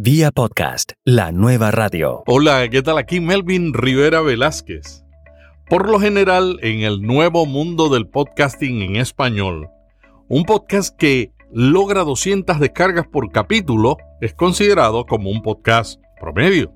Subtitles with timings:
[0.00, 2.22] Vía podcast, la nueva radio.
[2.28, 2.98] Hola, ¿qué tal?
[2.98, 5.04] Aquí Melvin Rivera Velázquez.
[5.68, 9.70] Por lo general, en el nuevo mundo del podcasting en español,
[10.28, 16.72] un podcast que logra 200 descargas por capítulo es considerado como un podcast promedio.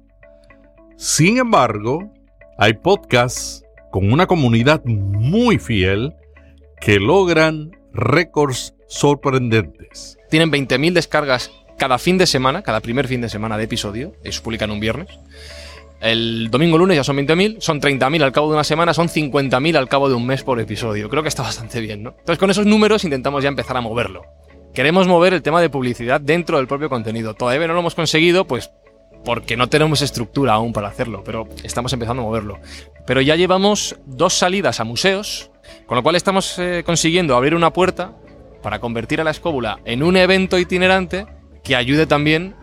[0.96, 2.12] Sin embargo,
[2.59, 3.62] hay podcasts
[3.93, 6.12] con una comunidad muy fiel
[6.80, 10.18] que logran récords sorprendentes.
[10.29, 11.52] Tienen 20.000 descargas
[11.82, 15.09] cada fin de semana, cada primer fin de semana de episodio, se publican un viernes.
[16.00, 19.77] El domingo lunes ya son 20.000, son 30.000 al cabo de una semana, son 50.000
[19.77, 21.09] al cabo de un mes por episodio.
[21.09, 22.10] Creo que está bastante bien, ¿no?
[22.10, 24.23] Entonces con esos números intentamos ya empezar a moverlo.
[24.73, 27.34] Queremos mover el tema de publicidad dentro del propio contenido.
[27.34, 28.70] Todavía no lo hemos conseguido, pues
[29.24, 32.60] porque no tenemos estructura aún para hacerlo, pero estamos empezando a moverlo.
[33.09, 35.51] Pero ya llevamos dos salidas a museos,
[35.87, 38.12] con lo cual estamos eh, consiguiendo abrir una puerta
[38.62, 41.26] para convertir a la escóbula en un evento itinerante
[41.62, 42.57] que ayude también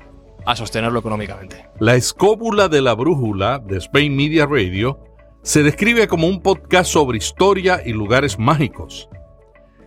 [0.46, 1.66] a sostenerlo económicamente.
[1.80, 5.00] La escóbula de la brújula de Spain Media Radio
[5.42, 9.10] se describe como un podcast sobre historia y lugares mágicos.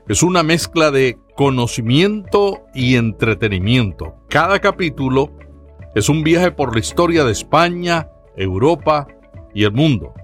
[0.09, 4.17] Es una mezcla de conocimiento y entretenimiento.
[4.29, 5.31] Cada capítulo
[5.95, 9.07] es un viaje por la historia de España, Europa
[9.55, 10.15] y el mundo.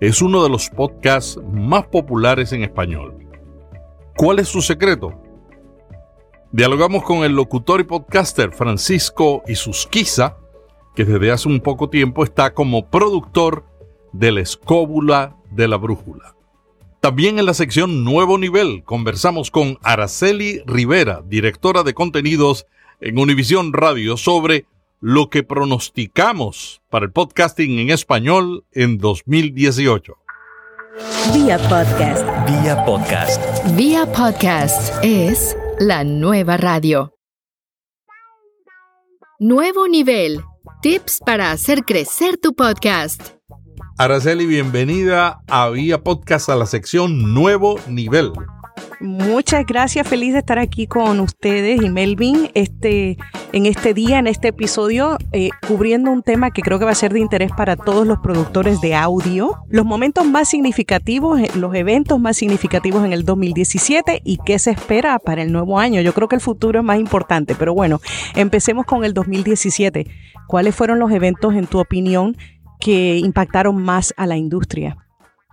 [0.00, 3.16] Es uno de los podcasts más populares en español.
[4.16, 5.21] ¿Cuál es su secreto?
[6.52, 10.36] Dialogamos con el locutor y podcaster Francisco Isusquiza,
[10.94, 13.64] que desde hace un poco tiempo está como productor
[14.12, 16.36] de la escóbula de la brújula.
[17.00, 22.66] También en la sección Nuevo Nivel conversamos con Araceli Rivera, directora de contenidos
[23.00, 24.66] en Univisión Radio, sobre
[25.00, 30.18] lo que pronosticamos para el podcasting en español en 2018.
[31.32, 32.26] Vía podcast.
[32.46, 33.40] Vía podcast.
[33.74, 37.18] Vía podcast es la nueva radio.
[39.40, 40.40] Nuevo nivel.
[40.80, 43.30] Tips para hacer crecer tu podcast.
[43.98, 48.32] Araceli, bienvenida a Vía Podcast a la sección Nuevo Nivel.
[49.02, 53.16] Muchas gracias, feliz de estar aquí con ustedes y Melvin este,
[53.52, 56.94] en este día, en este episodio, eh, cubriendo un tema que creo que va a
[56.94, 61.74] ser de interés para todos los productores de audio, los momentos más significativos, eh, los
[61.74, 66.00] eventos más significativos en el 2017 y qué se espera para el nuevo año.
[66.00, 68.00] Yo creo que el futuro es más importante, pero bueno,
[68.36, 70.06] empecemos con el 2017.
[70.46, 72.36] ¿Cuáles fueron los eventos, en tu opinión,
[72.78, 74.96] que impactaron más a la industria?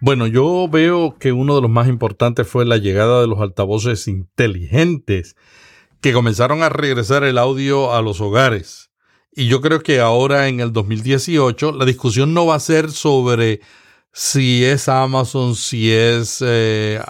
[0.01, 4.07] Bueno, yo veo que uno de los más importantes fue la llegada de los altavoces
[4.07, 5.35] inteligentes
[5.99, 8.91] que comenzaron a regresar el audio a los hogares.
[9.33, 13.59] Y yo creo que ahora en el 2018 la discusión no va a ser sobre
[14.21, 17.01] si es Amazon, si es eh,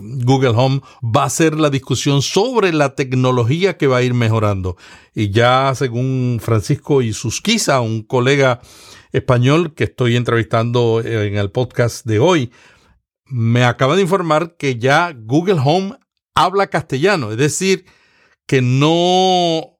[0.00, 4.76] Google Home, va a ser la discusión sobre la tecnología que va a ir mejorando.
[5.16, 8.60] Y ya según Francisco Isusquiza, un colega
[9.10, 12.52] español que estoy entrevistando en el podcast de hoy,
[13.24, 15.96] me acaba de informar que ya Google Home
[16.36, 17.84] habla castellano, es decir,
[18.46, 19.77] que no,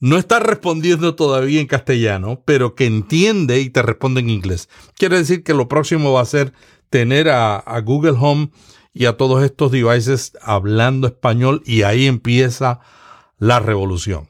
[0.00, 4.68] no está respondiendo todavía en castellano, pero que entiende y te responde en inglés.
[4.96, 6.52] Quiere decir que lo próximo va a ser
[6.90, 8.50] tener a, a Google Home
[8.92, 12.80] y a todos estos devices hablando español y ahí empieza
[13.38, 14.28] la revolución.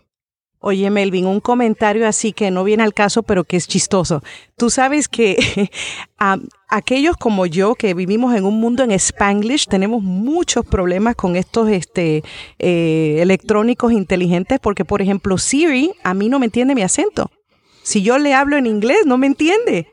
[0.68, 4.24] Oye, Melvin, un comentario así que no viene al caso, pero que es chistoso.
[4.56, 5.70] Tú sabes que
[6.68, 11.68] aquellos como yo que vivimos en un mundo en Spanglish tenemos muchos problemas con estos
[11.70, 12.24] este,
[12.58, 17.30] eh, electrónicos inteligentes porque, por ejemplo, Siri a mí no me entiende mi acento.
[17.84, 19.86] Si yo le hablo en inglés, no me entiende.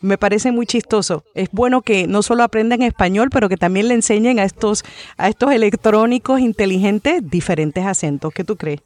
[0.00, 1.24] Me parece muy chistoso.
[1.34, 4.82] Es bueno que no solo aprendan español, pero que también le enseñen a estos,
[5.18, 8.32] a estos electrónicos inteligentes diferentes acentos.
[8.32, 8.80] ¿Qué tú crees?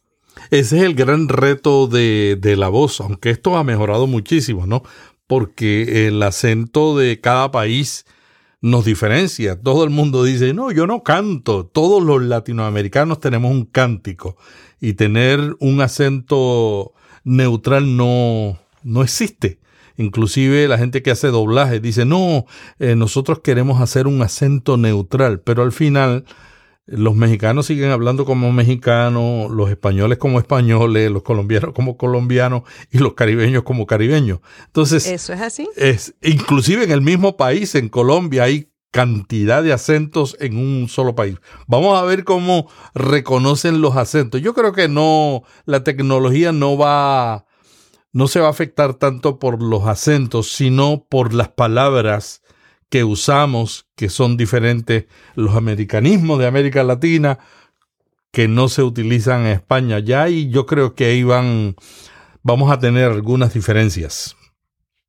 [0.51, 4.83] Ese es el gran reto de, de, la voz, aunque esto ha mejorado muchísimo, ¿no?
[5.27, 8.05] Porque el acento de cada país
[8.65, 9.61] nos diferencia.
[9.61, 11.67] Todo el mundo dice, no, yo no canto.
[11.67, 14.39] Todos los latinoamericanos tenemos un cántico
[14.81, 19.59] y tener un acento neutral no, no existe.
[19.97, 22.47] Inclusive la gente que hace doblaje dice, no,
[22.79, 26.25] eh, nosotros queremos hacer un acento neutral, pero al final
[26.87, 32.99] los mexicanos siguen hablando como mexicanos, los españoles como españoles, los colombianos como colombianos y
[32.99, 34.41] los caribeños como caribeños.
[34.67, 35.69] Entonces, eso es así.
[35.77, 41.17] Es inclusive en el mismo país, en Colombia, hay cantidad de acentos en un solo
[41.17, 41.39] país.
[41.67, 44.41] Vamos a ver cómo reconocen los acentos.
[44.41, 47.47] Yo creo que no, la tecnología no va,
[48.13, 52.44] no se va a afectar tanto por los acentos, sino por las palabras
[52.95, 57.41] que usamos, que son diferentes, los americanismos de América Latina,
[58.31, 61.75] que no se utilizan en España ya, y yo creo que ahí van
[62.45, 64.37] vamos a tener algunas diferencias.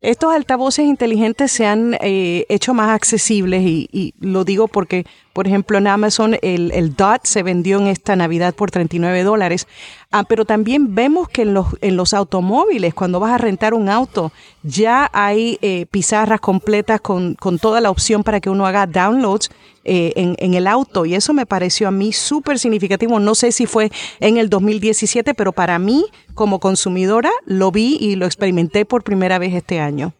[0.01, 5.05] Estos altavoces inteligentes se han eh, hecho más accesibles y, y, lo digo porque,
[5.35, 9.67] por ejemplo, en Amazon el, el, DOT se vendió en esta Navidad por 39 dólares,
[10.09, 13.89] ah, pero también vemos que en los, en los automóviles, cuando vas a rentar un
[13.89, 14.31] auto,
[14.63, 19.49] ya hay eh, pizarras completas con, con, toda la opción para que uno haga downloads
[19.83, 23.19] eh, en, en, el auto y eso me pareció a mí súper significativo.
[23.19, 23.91] No sé si fue
[24.21, 29.37] en el 2017, pero para mí como consumidora lo vi y lo experimenté por primera
[29.37, 30.13] vez este año.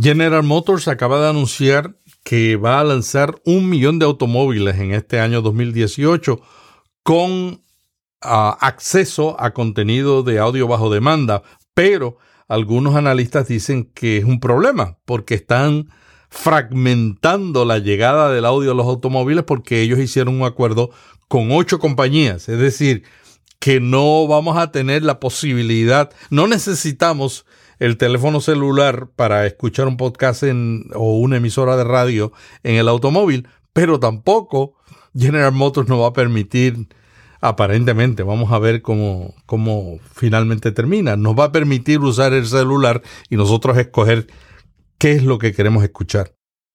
[0.00, 1.94] General Motors acaba de anunciar
[2.24, 6.40] que va a lanzar un millón de automóviles en este año 2018
[7.02, 7.58] con uh,
[8.22, 11.42] acceso a contenido de audio bajo demanda,
[11.74, 12.16] pero
[12.48, 15.90] algunos analistas dicen que es un problema porque están
[16.30, 20.90] fragmentando la llegada del audio a los automóviles porque ellos hicieron un acuerdo
[21.28, 22.48] con ocho compañías.
[22.48, 23.04] Es decir,
[23.60, 27.46] que no vamos a tener la posibilidad, no necesitamos
[27.84, 32.32] el teléfono celular para escuchar un podcast en, o una emisora de radio
[32.62, 34.74] en el automóvil, pero tampoco
[35.14, 36.88] General Motors nos va a permitir,
[37.42, 43.02] aparentemente, vamos a ver cómo, cómo finalmente termina, nos va a permitir usar el celular
[43.28, 44.28] y nosotros escoger
[44.96, 46.33] qué es lo que queremos escuchar.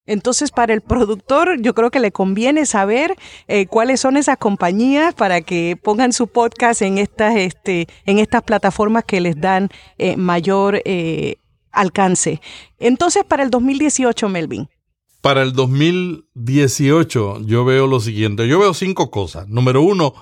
[0.10, 3.16] Entonces, para el productor, yo creo que le conviene saber
[3.48, 8.42] eh, cuáles son esas compañías para que pongan su podcast en estas, este, en estas
[8.42, 9.70] plataformas que les dan
[10.00, 11.36] eh, mayor eh,
[11.72, 12.42] alcance.
[12.80, 14.68] Entonces, para el 2018, Melvin.
[15.22, 18.48] Para el 2018, yo veo lo siguiente.
[18.48, 19.48] Yo veo cinco cosas.
[19.48, 20.16] Número uno,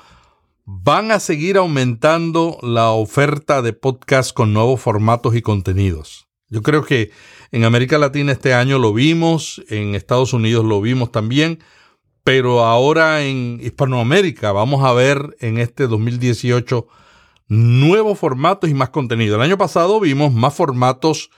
[0.65, 6.26] van a seguir aumentando la oferta de podcast con nuevos formatos y contenidos.
[6.49, 7.11] Yo creo que
[7.51, 11.59] en América Latina este año lo vimos, en Estados Unidos lo vimos también,
[12.23, 16.87] pero ahora en Hispanoamérica vamos a ver en este 2018
[17.49, 19.35] nuevos formatos y más contenido.
[19.35, 21.29] El año pasado vimos más formatos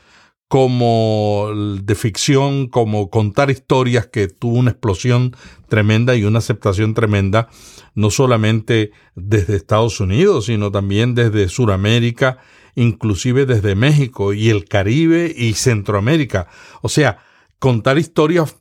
[0.48, 5.36] como de ficción, como contar historias que tuvo una explosión
[5.68, 7.50] tremenda y una aceptación tremenda,
[7.94, 12.40] no solamente desde Estados Unidos, sino también desde Sudamérica
[12.80, 16.48] inclusive desde México y el Caribe y Centroamérica.
[16.81, 17.20] O sea,
[17.60, 18.56] contar historias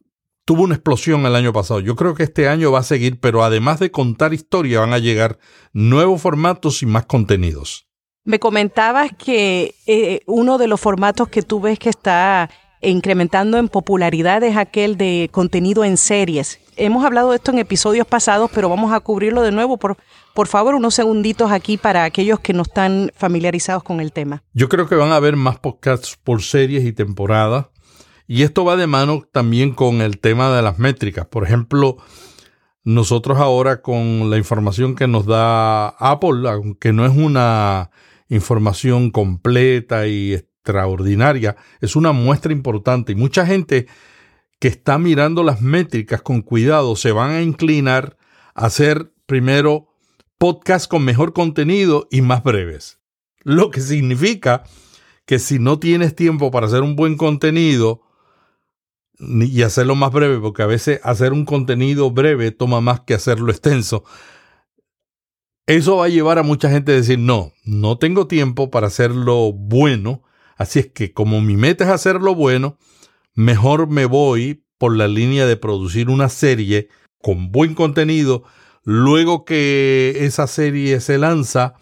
[0.45, 1.81] tuvo una explosión el año pasado.
[1.81, 4.99] Yo creo que este año va a seguir, pero además de contar historias van a
[4.99, 5.39] llegar
[5.73, 7.87] nuevos formatos y más contenidos.
[8.25, 12.51] Me comentabas que eh, uno de los formatos que tú ves que está
[12.81, 16.61] incrementando en popularidad es aquel de contenido en series.
[16.81, 19.79] Hemos hablado de esto en episodios pasados, pero vamos a cubrirlo de nuevo.
[19.79, 19.97] Por,
[20.33, 24.45] por favor, unos segunditos aquí para aquellos que no están familiarizados con el tema.
[24.53, 27.67] Yo creo que van a haber más podcasts por series y temporadas.
[28.29, 31.27] Y esto va de mano también con el tema de las métricas.
[31.27, 31.97] Por ejemplo,
[32.85, 37.91] nosotros ahora con la información que nos da Apple, aunque no es una
[38.29, 43.89] información completa y extraordinaria, es una muestra importante y mucha gente
[44.59, 48.17] que está mirando las métricas con cuidado se van a inclinar
[48.55, 49.89] a hacer primero
[50.39, 52.99] podcasts con mejor contenido y más breves.
[53.43, 54.65] Lo que significa
[55.27, 58.03] que si no tienes tiempo para hacer un buen contenido
[59.21, 63.51] y hacerlo más breve, porque a veces hacer un contenido breve toma más que hacerlo
[63.51, 64.05] extenso,
[65.67, 69.53] eso va a llevar a mucha gente a decir, no, no tengo tiempo para hacerlo
[69.53, 70.23] bueno,
[70.59, 72.79] Así es que como mi meta es hacerlo bueno,
[73.39, 76.89] mejor me voy por la línea de producir una serie
[77.23, 78.43] con buen contenido.
[78.83, 81.75] Luego que esa serie se lanza,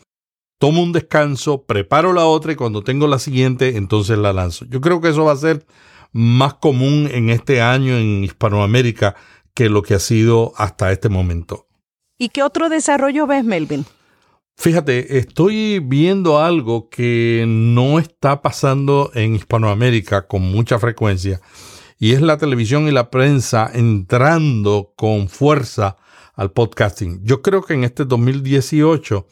[0.58, 4.66] tomo un descanso, preparo la otra y cuando tengo la siguiente, entonces la lanzo.
[4.66, 5.66] Yo creo que eso va a ser
[6.12, 9.16] más común en este año en Hispanoamérica
[9.54, 11.68] que lo que ha sido hasta este momento.
[12.18, 13.86] ¿Y qué otro desarrollo ves, Melvin?
[14.58, 21.42] Fíjate, estoy viendo algo que no está pasando en Hispanoamérica con mucha frecuencia
[21.98, 25.98] y es la televisión y la prensa entrando con fuerza
[26.34, 27.20] al podcasting.
[27.22, 29.26] Yo creo que en este 2018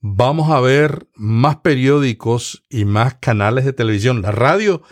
[0.00, 4.22] vamos a ver más periódicos y más canales de televisión.
[4.22, 4.82] La radio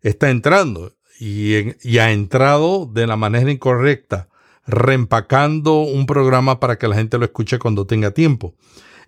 [0.00, 4.28] está entrando y, y ha entrado de la manera incorrecta,
[4.66, 8.54] reempacando un programa para que la gente lo escuche cuando tenga tiempo.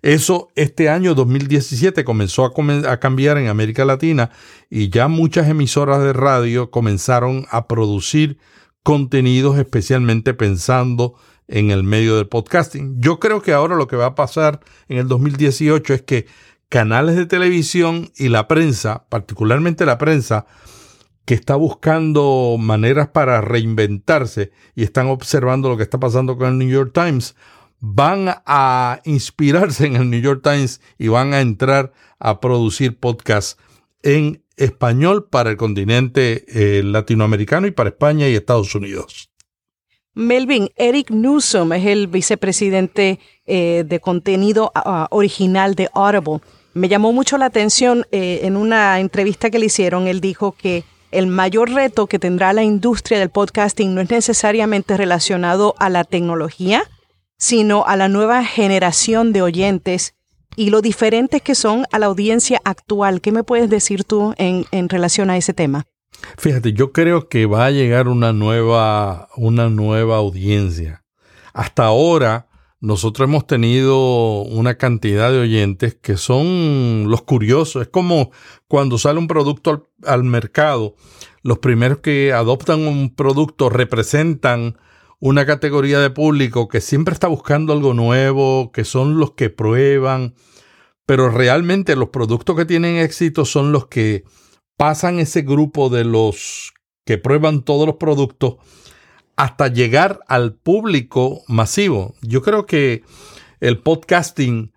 [0.01, 4.29] Eso este año 2017 comenzó a, cambiar en América Latina
[4.69, 8.37] y ya muchas emisoras de radio comenzaron a producir
[8.83, 11.15] contenidos especialmente pensando
[11.47, 13.01] en el medio del podcasting.
[13.01, 16.27] Yo creo que ahora lo que va a pasar en el 2018 es que
[16.69, 20.45] canales de televisión y la prensa, particularmente la prensa,
[21.25, 26.57] que está buscando maneras para reinventarse y están observando lo que está pasando con el
[26.57, 27.35] New York Times,
[27.79, 33.57] van a inspirarse en el New York Times y van a entrar a producir podcasts
[34.03, 39.29] en español para el continente eh, latinoamericano y para España y Estados Unidos.
[40.15, 44.71] Melvin, Eric Newsom es el vicepresidente eh, de contenido
[45.11, 46.39] original de Audible.
[46.73, 50.83] Me llamó mucho la atención eh, en una entrevista que le hicieron, él dijo que
[51.11, 56.03] el mayor reto que tendrá la industria del podcasting no es necesariamente relacionado a la
[56.03, 56.83] tecnología,
[57.37, 60.15] sino a la nueva generación de oyentes
[60.55, 63.21] y lo diferentes que son a la audiencia actual.
[63.21, 65.85] ¿Qué me puedes decir tú en, en relación a ese tema?
[66.37, 71.03] Fíjate, yo creo que va a llegar una nueva, una nueva audiencia.
[71.53, 72.47] Hasta ahora,
[72.79, 77.83] nosotros hemos tenido una cantidad de oyentes que son los curiosos.
[77.83, 78.31] Es como
[78.67, 80.95] cuando sale un producto al, al mercado,
[81.43, 84.77] los primeros que adoptan un producto representan
[85.19, 90.35] una categoría de público que siempre está buscando algo nuevo, que son los que prueban,
[91.05, 94.23] pero realmente los productos que tienen éxito son los que
[94.77, 96.73] pasan ese grupo de los
[97.05, 98.57] que prueban todos los productos
[99.35, 102.15] hasta llegar al público masivo.
[102.21, 103.03] Yo creo que
[103.59, 104.73] el podcasting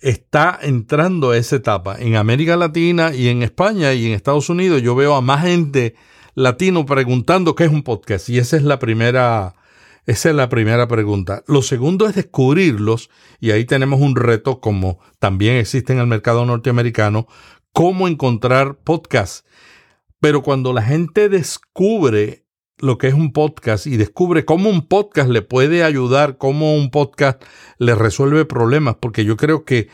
[0.00, 1.96] está entrando a esa etapa.
[1.98, 5.94] En América Latina y en España y en Estados Unidos yo veo a más gente
[6.34, 9.54] latino preguntando qué es un podcast y esa es la primera
[10.04, 11.44] esa es la primera pregunta.
[11.46, 13.08] Lo segundo es descubrirlos
[13.38, 17.28] y ahí tenemos un reto como también existe en el mercado norteamericano
[17.72, 19.46] cómo encontrar podcast.
[20.18, 22.44] Pero cuando la gente descubre
[22.78, 26.90] lo que es un podcast y descubre cómo un podcast le puede ayudar, cómo un
[26.90, 27.40] podcast
[27.78, 29.88] le resuelve problemas, porque yo creo que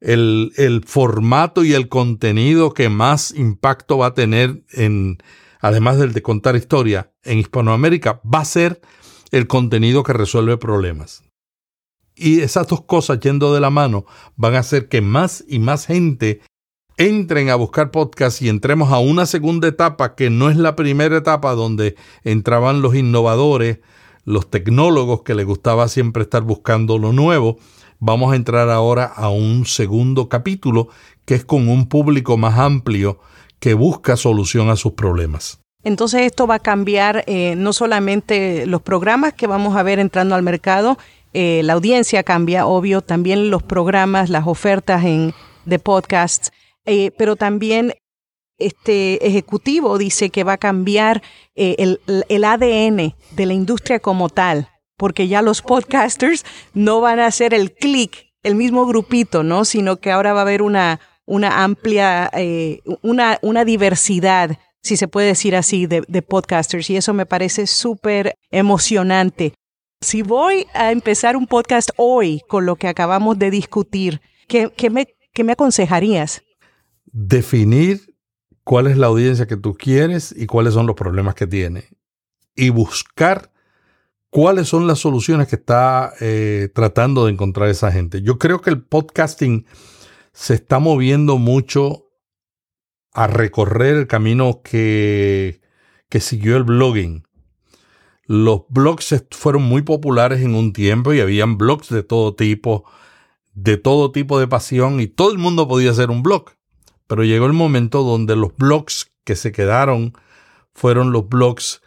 [0.00, 5.18] el, el formato y el contenido que más impacto va a tener en,
[5.62, 8.82] además del de contar historia en Hispanoamérica, va a ser
[9.30, 11.22] el contenido que resuelve problemas.
[12.14, 14.04] Y esas dos cosas yendo de la mano
[14.36, 16.42] van a hacer que más y más gente
[16.98, 21.16] entren a buscar podcast y entremos a una segunda etapa que no es la primera
[21.16, 23.78] etapa donde entraban los innovadores,
[24.24, 27.56] los tecnólogos que les gustaba siempre estar buscando lo nuevo.
[27.98, 30.88] Vamos a entrar ahora a un segundo capítulo
[31.24, 33.20] que es con un público más amplio
[33.62, 35.60] que busca solución a sus problemas.
[35.84, 40.34] Entonces esto va a cambiar eh, no solamente los programas que vamos a ver entrando
[40.34, 40.98] al mercado,
[41.32, 45.32] eh, la audiencia cambia, obvio, también los programas, las ofertas en,
[45.64, 46.52] de podcasts
[46.84, 47.94] eh, pero también
[48.58, 51.22] este ejecutivo dice que va a cambiar
[51.54, 57.20] eh, el, el, ADN de la industria como tal, porque ya los podcasters no van
[57.20, 59.64] a hacer el clic, el mismo grupito, ¿no?
[59.64, 61.00] Sino que ahora va a haber una,
[61.32, 66.90] una amplia, eh, una, una diversidad, si se puede decir así, de, de podcasters.
[66.90, 69.54] Y eso me parece súper emocionante.
[70.00, 74.90] Si voy a empezar un podcast hoy con lo que acabamos de discutir, ¿qué, qué
[74.90, 76.42] me, qué me aconsejarías?
[77.12, 78.16] definir
[78.64, 81.84] cuál es la audiencia que tú quieres y cuáles son los problemas que tiene.
[82.54, 83.52] Y buscar
[84.30, 88.22] cuáles son las soluciones que está eh, tratando de encontrar esa gente.
[88.22, 89.66] Yo creo que el podcasting
[90.32, 92.08] se está moviendo mucho
[93.12, 95.60] a recorrer el camino que,
[96.08, 97.26] que siguió el blogging.
[98.26, 102.84] Los blogs fueron muy populares en un tiempo y habían blogs de todo tipo,
[103.52, 106.52] de todo tipo de pasión y todo el mundo podía hacer un blog.
[107.06, 110.14] Pero llegó el momento donde los blogs que se quedaron
[110.72, 111.82] fueron los blogs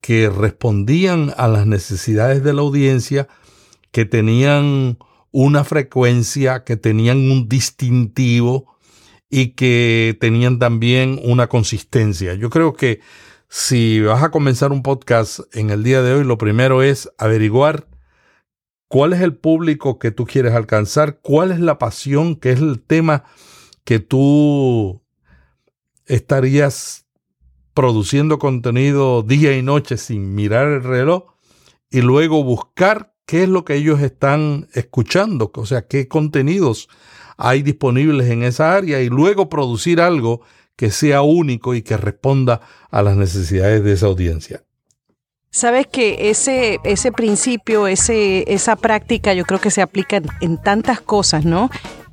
[0.00, 3.28] que respondían a las necesidades de la audiencia,
[3.90, 4.98] que tenían
[5.32, 8.76] una frecuencia, que tenían un distintivo
[9.28, 12.34] y que tenían también una consistencia.
[12.34, 13.00] Yo creo que
[13.48, 17.88] si vas a comenzar un podcast en el día de hoy, lo primero es averiguar
[18.88, 22.82] cuál es el público que tú quieres alcanzar, cuál es la pasión, que es el
[22.82, 23.24] tema
[23.84, 25.02] que tú
[26.06, 27.06] estarías
[27.72, 31.34] produciendo contenido día y noche sin mirar el reloj
[31.88, 36.88] y luego buscar qué es lo que ellos están escuchando, o sea, qué contenidos
[37.36, 40.40] hay disponibles en esa área y luego producir algo
[40.74, 42.60] que sea único y que responda
[42.90, 44.64] a las necesidades de esa audiencia.
[45.52, 51.00] Sabes que ese, ese principio, ese, esa práctica, yo creo que se aplica en tantas
[51.00, 51.70] cosas, ¿no?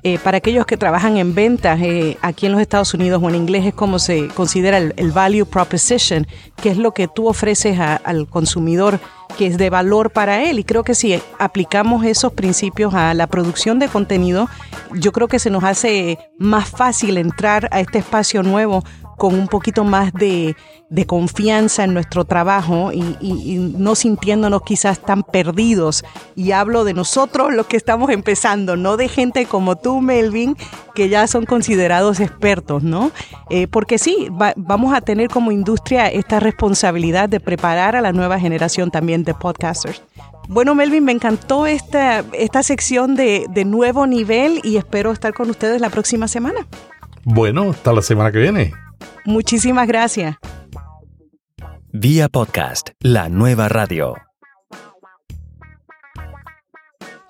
[0.08, 3.34] Eh, para aquellos que trabajan en ventas eh, aquí en los Estados Unidos o en
[3.34, 8.26] inglés es como se considera el, value proposition, que es lo que tú ofreces al
[8.26, 9.00] consumidor
[9.36, 10.60] que es de valor para él.
[10.60, 14.48] Y creo que si aplicamos esos principios a la producción de contenido,
[14.94, 18.84] yo creo que se nos hace más fácil entrar a este espacio nuevo
[19.18, 20.56] con un poquito más de,
[21.06, 26.04] confianza en nuestro trabajo y, y, no sintiéndonos quizás tan perdidos.
[26.34, 30.56] Y hablo de nosotros los que estamos empezando, no de gente como tú, Melvin,
[30.94, 33.10] que ya son considerados expertos, ¿no?
[33.50, 38.40] Eh, porque sí, vamos a tener como industria esta responsabilidad de preparar a la nueva
[38.40, 40.02] generación también de podcasters.
[40.48, 45.50] Bueno, Melvin, me encantó esta, esta sección de, de nuevo nivel y espero estar con
[45.50, 46.66] ustedes la próxima semana.
[47.30, 48.72] Bueno, hasta la semana que viene.
[49.26, 50.36] Muchísimas gracias.
[51.92, 54.14] Vía podcast, la nueva radio.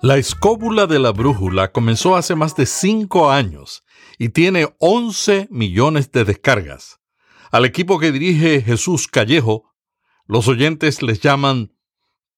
[0.01, 3.83] La escóbula de la brújula comenzó hace más de cinco años
[4.17, 7.01] y tiene 11 millones de descargas.
[7.51, 9.75] Al equipo que dirige Jesús Callejo,
[10.27, 11.73] los oyentes les llaman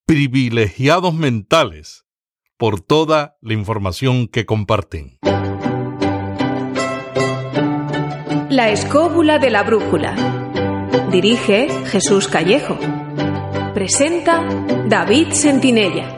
[0.07, 2.07] privilegiados mentales
[2.57, 5.19] por toda la información que comparten.
[8.51, 10.13] La escóbula de la brújula.
[11.09, 12.77] Dirige Jesús Callejo.
[13.73, 14.43] Presenta
[14.89, 16.17] David Sentinella.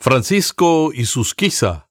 [0.00, 1.88] Francisco Isusquiza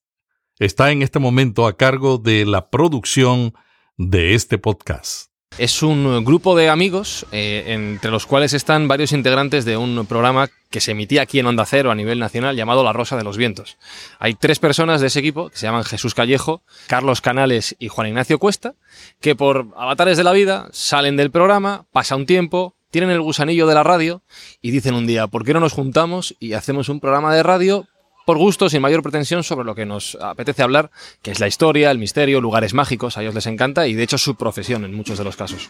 [0.59, 3.53] está en este momento a cargo de la producción
[3.97, 5.29] de este podcast.
[5.57, 10.49] Es un grupo de amigos, eh, entre los cuales están varios integrantes de un programa
[10.69, 13.37] que se emitía aquí en Onda Cero a nivel nacional llamado La Rosa de los
[13.37, 13.77] Vientos.
[14.19, 18.07] Hay tres personas de ese equipo que se llaman Jesús Callejo, Carlos Canales y Juan
[18.07, 18.75] Ignacio Cuesta,
[19.21, 23.65] que por avatares de la vida salen del programa, pasa un tiempo, tienen el gusanillo
[23.65, 24.23] de la radio
[24.61, 27.87] y dicen un día, ¿por qué no nos juntamos y hacemos un programa de radio
[28.25, 30.91] por gusto, sin mayor pretensión, sobre lo que nos apetece hablar,
[31.21, 34.17] que es la historia, el misterio, lugares mágicos, a ellos les encanta y de hecho
[34.17, 35.69] su profesión en muchos de los casos.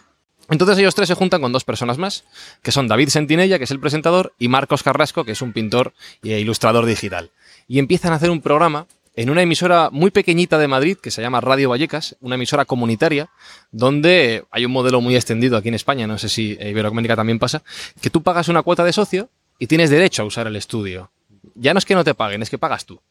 [0.50, 2.24] Entonces ellos tres se juntan con dos personas más,
[2.62, 5.94] que son David Sentinella, que es el presentador, y Marcos Carrasco, que es un pintor
[6.24, 7.32] e ilustrador digital.
[7.68, 8.86] Y empiezan a hacer un programa
[9.16, 13.30] en una emisora muy pequeñita de Madrid que se llama Radio Vallecas, una emisora comunitaria,
[13.72, 17.64] donde hay un modelo muy extendido aquí en España, no sé si Iberoamérica también pasa,
[18.02, 21.12] que tú pagas una cuota de socio y tienes derecho a usar el estudio
[21.56, 23.02] ya no es que no te paguen, es que pagas tú.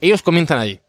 [0.00, 0.80] Ellos comienzan allí.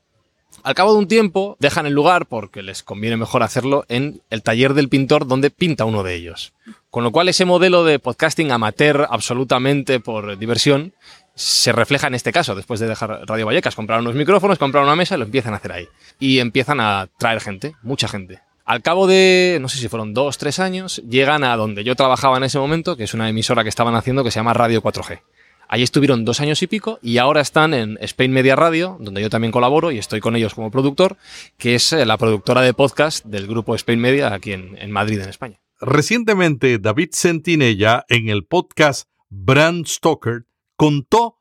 [0.64, 4.42] Al cabo de un tiempo dejan el lugar porque les conviene mejor hacerlo en el
[4.42, 6.54] taller del pintor donde pinta uno de ellos.
[6.90, 10.94] Con lo cual ese modelo de podcasting amateur absolutamente por diversión
[11.36, 14.96] se refleja en este caso, después de dejar Radio Vallecas, comprar unos micrófonos, comprar una
[14.96, 15.88] mesa y lo empiezan a hacer ahí.
[16.20, 18.40] Y empiezan a traer gente, mucha gente.
[18.64, 22.38] Al cabo de, no sé si fueron dos, tres años, llegan a donde yo trabajaba
[22.38, 25.22] en ese momento, que es una emisora que estaban haciendo que se llama Radio 4G.
[25.68, 29.30] Allí estuvieron dos años y pico y ahora están en Spain Media Radio, donde yo
[29.30, 31.18] también colaboro y estoy con ellos como productor,
[31.58, 35.30] que es eh, la productora de podcast del grupo Spain Media aquí en, Madrid, en
[35.30, 35.60] España.
[35.82, 40.46] Recientemente, David Sentinella, en el podcast Brand Stoker,
[40.78, 41.40] contó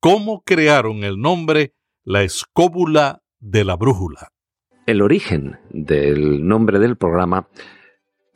[0.00, 4.32] cómo crearon el nombre La Escóbula de la Brújula.
[4.86, 7.48] El origen del nombre del programa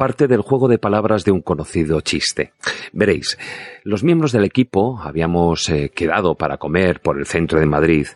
[0.01, 2.55] parte del juego de palabras de un conocido chiste.
[2.95, 3.37] Veréis,
[3.85, 8.07] los miembros del equipo habíamos eh, quedado para comer por el centro de Madrid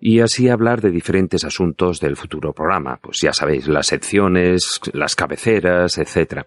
[0.00, 5.14] y así hablar de diferentes asuntos del futuro programa, pues ya sabéis, las secciones, las
[5.16, 6.46] cabeceras, etc.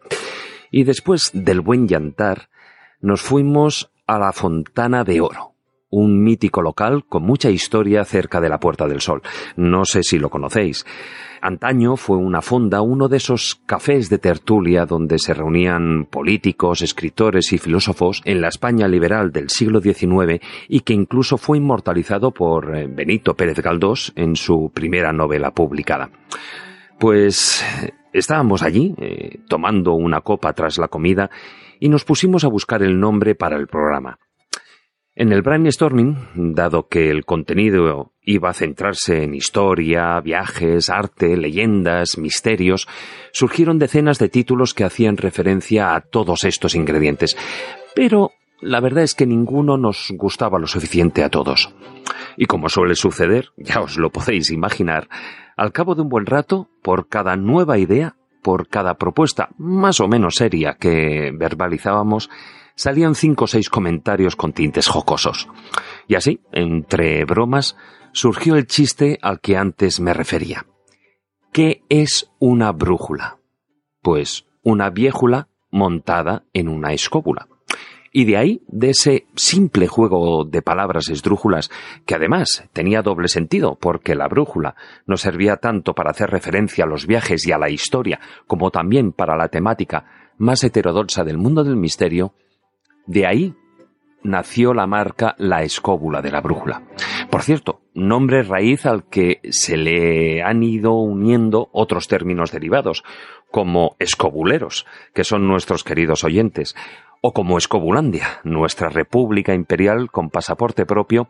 [0.72, 2.50] Y después del buen llantar,
[3.02, 5.51] nos fuimos a la Fontana de Oro,
[5.92, 9.22] un mítico local con mucha historia cerca de la Puerta del Sol.
[9.56, 10.86] No sé si lo conocéis.
[11.42, 17.52] Antaño fue una fonda, uno de esos cafés de tertulia donde se reunían políticos, escritores
[17.52, 22.76] y filósofos en la España liberal del siglo XIX y que incluso fue inmortalizado por
[22.76, 26.12] eh, Benito Pérez Galdós en su primera novela publicada.
[27.00, 27.66] Pues
[28.14, 31.32] estábamos allí, eh, tomando una copa tras la comida,
[31.80, 34.20] y nos pusimos a buscar el nombre para el programa.
[35.14, 42.18] En el brainstorming, dado que el contenido iba a centrarse en historia, viajes, arte, leyendas,
[42.18, 42.88] misterios,
[43.34, 47.36] surgieron decenas de títulos que hacían referencia a todos estos ingredientes.
[47.94, 51.76] Pero la verdad es que ninguno nos gustaba lo suficiente a todos.
[52.38, 55.10] Y como suele suceder, ya os lo podéis imaginar,
[55.58, 60.08] al cabo de un buen rato, por cada nueva idea, por cada propuesta más o
[60.08, 62.30] menos seria que verbalizábamos,
[62.82, 65.48] salían cinco o seis comentarios con tintes jocosos.
[66.08, 67.78] Y así, entre bromas,
[68.12, 70.66] surgió el chiste al que antes me refería.
[71.54, 73.38] ¿Qué es una brújula?
[74.02, 77.48] Pues una viejula montada en una escóbula.
[78.12, 81.70] Y de ahí, de ese simple juego de palabras esdrújulas,
[82.08, 86.88] que además tenía doble sentido, porque la brújula no servía tanto para hacer referencia a
[86.88, 91.64] los viajes y a la historia, como también para la temática más heterodoxa del mundo
[91.64, 92.34] del misterio,
[93.06, 93.56] de ahí
[94.24, 96.84] nació la marca La Escóbula de la Brújula.
[97.30, 103.04] Por cierto, nombre raíz al que se le han ido uniendo otros términos derivados,
[103.50, 106.76] como escobuleros, que son nuestros queridos oyentes,
[107.22, 111.28] o como Escobulandia, nuestra república imperial con pasaporte propio,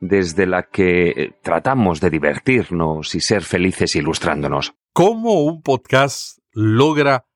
[0.00, 4.74] desde la que tratamos de divertirnos y ser felices ilustrándonos.
[4.92, 7.26] ¿Cómo un podcast logra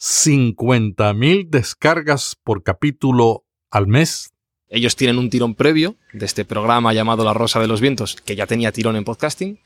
[0.00, 4.30] 50.000 descargas por capítulo al mes?
[4.68, 8.34] Ellos tienen un tirón previo de este programa llamado La Rosa de los Vientos, que
[8.34, 9.60] ya tenía tirón en podcasting.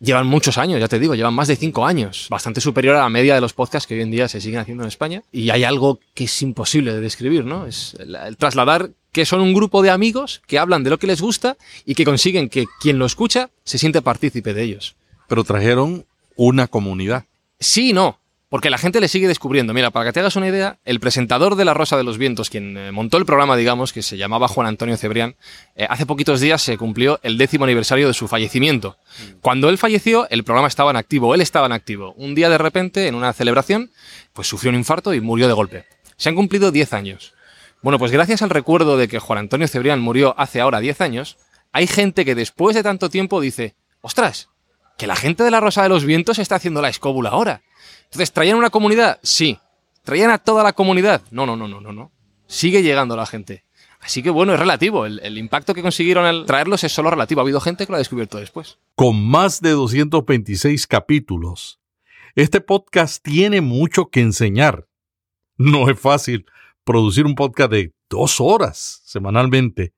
[0.00, 3.08] Llevan muchos años, ya te digo, llevan más de cinco años, bastante superior a la
[3.08, 5.22] media de los podcasts que hoy en día se siguen haciendo en España.
[5.30, 7.66] Y hay algo que es imposible de describir, ¿no?
[7.66, 11.06] Es el, el trasladar que son un grupo de amigos que hablan de lo que
[11.06, 14.96] les gusta y que consiguen que quien lo escucha se siente partícipe de ellos.
[15.28, 17.24] Pero trajeron una comunidad.
[17.60, 18.18] Sí no.
[18.50, 19.72] Porque la gente le sigue descubriendo.
[19.72, 22.50] Mira, para que te hagas una idea, el presentador de La Rosa de los Vientos,
[22.50, 25.36] quien eh, montó el programa, digamos, que se llamaba Juan Antonio Cebrián,
[25.76, 28.96] eh, hace poquitos días se cumplió el décimo aniversario de su fallecimiento.
[29.40, 32.12] Cuando él falleció, el programa estaba en activo, él estaba en activo.
[32.16, 33.92] Un día de repente, en una celebración,
[34.32, 35.84] pues sufrió un infarto y murió de golpe.
[36.16, 37.34] Se han cumplido 10 años.
[37.82, 41.38] Bueno, pues gracias al recuerdo de que Juan Antonio Cebrián murió hace ahora 10 años,
[41.70, 44.48] hay gente que después de tanto tiempo dice, ostras,
[44.98, 47.62] que la gente de la Rosa de los Vientos está haciendo la escóbula ahora.
[48.10, 49.20] Entonces, ¿traían una comunidad?
[49.22, 49.58] Sí.
[50.02, 51.22] ¿Traían a toda la comunidad?
[51.30, 52.12] No, no, no, no, no, no.
[52.46, 53.64] Sigue llegando la gente.
[54.00, 55.06] Así que bueno, es relativo.
[55.06, 57.40] El, el impacto que consiguieron al traerlos es solo relativo.
[57.40, 58.78] Ha habido gente que lo ha descubierto después.
[58.96, 61.80] Con más de 226 capítulos,
[62.34, 64.88] este podcast tiene mucho que enseñar.
[65.56, 66.46] No es fácil
[66.84, 69.92] producir un podcast de dos horas semanalmente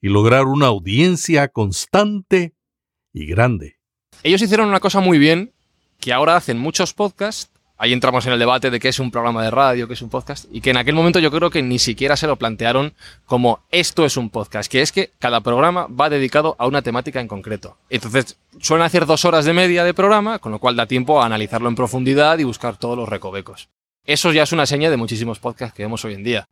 [0.00, 2.54] y lograr una audiencia constante
[3.12, 3.78] y grande.
[4.22, 5.52] Ellos hicieron una cosa muy bien
[5.98, 7.50] que ahora hacen muchos podcasts.
[7.78, 10.08] Ahí entramos en el debate de qué es un programa de radio, qué es un
[10.08, 12.94] podcast, y que en aquel momento yo creo que ni siquiera se lo plantearon
[13.26, 17.20] como esto es un podcast, que es que cada programa va dedicado a una temática
[17.20, 17.76] en concreto.
[17.90, 21.26] Entonces, suelen hacer dos horas de media de programa, con lo cual da tiempo a
[21.26, 23.68] analizarlo en profundidad y buscar todos los recovecos.
[24.06, 26.48] Eso ya es una seña de muchísimos podcasts que vemos hoy en día.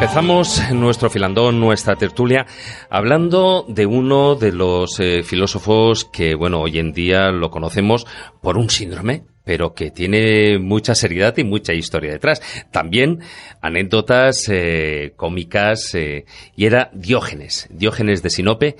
[0.00, 2.46] Empezamos nuestro filandón, nuestra tertulia,
[2.88, 8.06] hablando de uno de los eh, filósofos que, bueno, hoy en día lo conocemos
[8.40, 12.40] por un síndrome, pero que tiene mucha seriedad y mucha historia detrás.
[12.70, 13.20] También
[13.60, 16.24] anécdotas eh, cómicas, eh,
[16.56, 18.76] y era Diógenes, Diógenes de Sinope,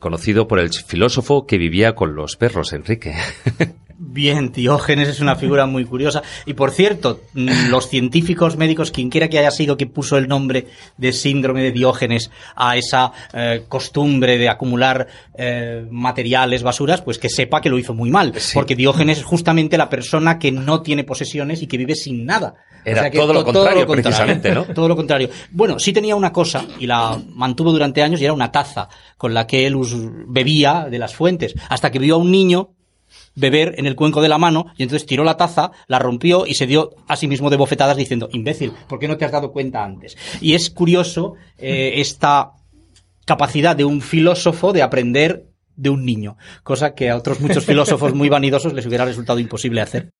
[0.00, 3.14] conocido por el filósofo que vivía con los perros, Enrique.
[3.96, 6.22] Bien, Diógenes es una figura muy curiosa.
[6.46, 10.66] Y por cierto, los científicos médicos, quien quiera que haya sido que puso el nombre
[10.96, 17.28] de síndrome de Diógenes a esa eh, costumbre de acumular eh, materiales, basuras, pues que
[17.28, 18.32] sepa que lo hizo muy mal.
[18.52, 22.54] Porque Diógenes es justamente la persona que no tiene posesiones y que vive sin nada.
[22.84, 24.64] Era que todo lo to- contrario, precisamente, ¿no?
[24.64, 25.30] Todo lo contrario.
[25.52, 29.32] Bueno, sí tenía una cosa y la mantuvo durante años y era una taza con
[29.32, 29.76] la que él
[30.26, 31.54] bebía de las fuentes.
[31.70, 32.70] Hasta que vio a un niño
[33.34, 36.54] beber en el cuenco de la mano y entonces tiró la taza, la rompió y
[36.54, 39.52] se dio a sí mismo de bofetadas diciendo, imbécil, ¿por qué no te has dado
[39.52, 40.16] cuenta antes?
[40.40, 42.52] Y es curioso eh, esta
[43.24, 48.14] capacidad de un filósofo de aprender de un niño, cosa que a otros muchos filósofos
[48.14, 50.10] muy vanidosos les hubiera resultado imposible hacer.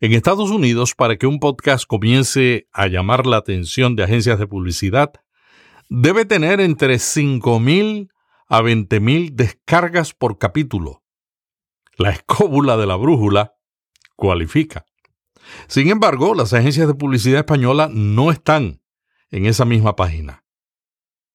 [0.00, 4.46] En Estados Unidos, para que un podcast comience a llamar la atención de agencias de
[4.46, 5.12] publicidad,
[5.88, 8.10] debe tener entre 5.000
[8.48, 11.02] a 20.000 descargas por capítulo.
[11.96, 13.54] La escóbula de la brújula
[14.16, 14.86] cualifica.
[15.66, 18.80] Sin embargo, las agencias de publicidad española no están
[19.30, 20.44] en esa misma página.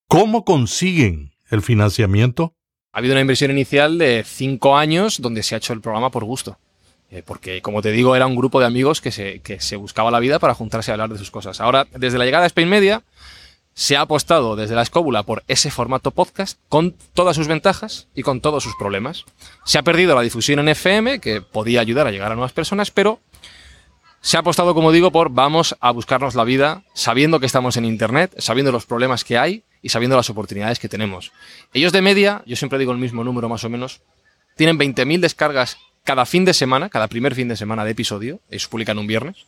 [0.08, 2.56] ¿Cómo consiguen el financiamiento?
[2.92, 6.24] Ha habido una inversión inicial de cinco años donde se ha hecho el programa por
[6.26, 6.58] gusto.
[7.10, 10.12] Eh, porque, como te digo, era un grupo de amigos que se, que se buscaba
[10.12, 11.62] la vida para juntarse a hablar de sus cosas.
[11.62, 13.04] Ahora, desde la llegada de Spain Media,
[13.74, 18.22] se ha apostado desde la escóbula por ese formato podcast con todas sus ventajas y
[18.22, 19.26] con todos sus problemas.
[19.66, 22.92] Se ha perdido la difusión en FM, que podía ayudar a llegar a nuevas personas,
[22.92, 23.20] pero
[24.22, 27.86] se ha apostado, como digo, por vamos a buscarnos la vida sabiendo que estamos en
[27.86, 31.34] Internet, sabiendo los problemas que hay y sabiendo las oportunidades que tenemos.
[31.74, 34.02] Ellos de media, yo siempre digo el mismo número más o menos,
[34.56, 38.68] tienen 20.000 descargas cada fin de semana, cada primer fin de semana de episodio, ellos
[38.68, 39.46] publican un viernes.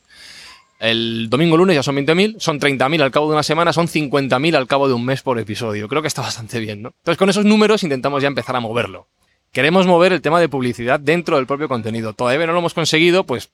[0.79, 4.55] El domingo lunes ya son 20.000, son 30.000 al cabo de una semana, son 50.000
[4.55, 5.87] al cabo de un mes por episodio.
[5.87, 6.89] Creo que está bastante bien, ¿no?
[6.97, 9.07] Entonces con esos números intentamos ya empezar a moverlo.
[9.53, 12.11] Queremos mover el tema de publicidad dentro del propio contenido.
[12.13, 13.51] Todavía no lo hemos conseguido, pues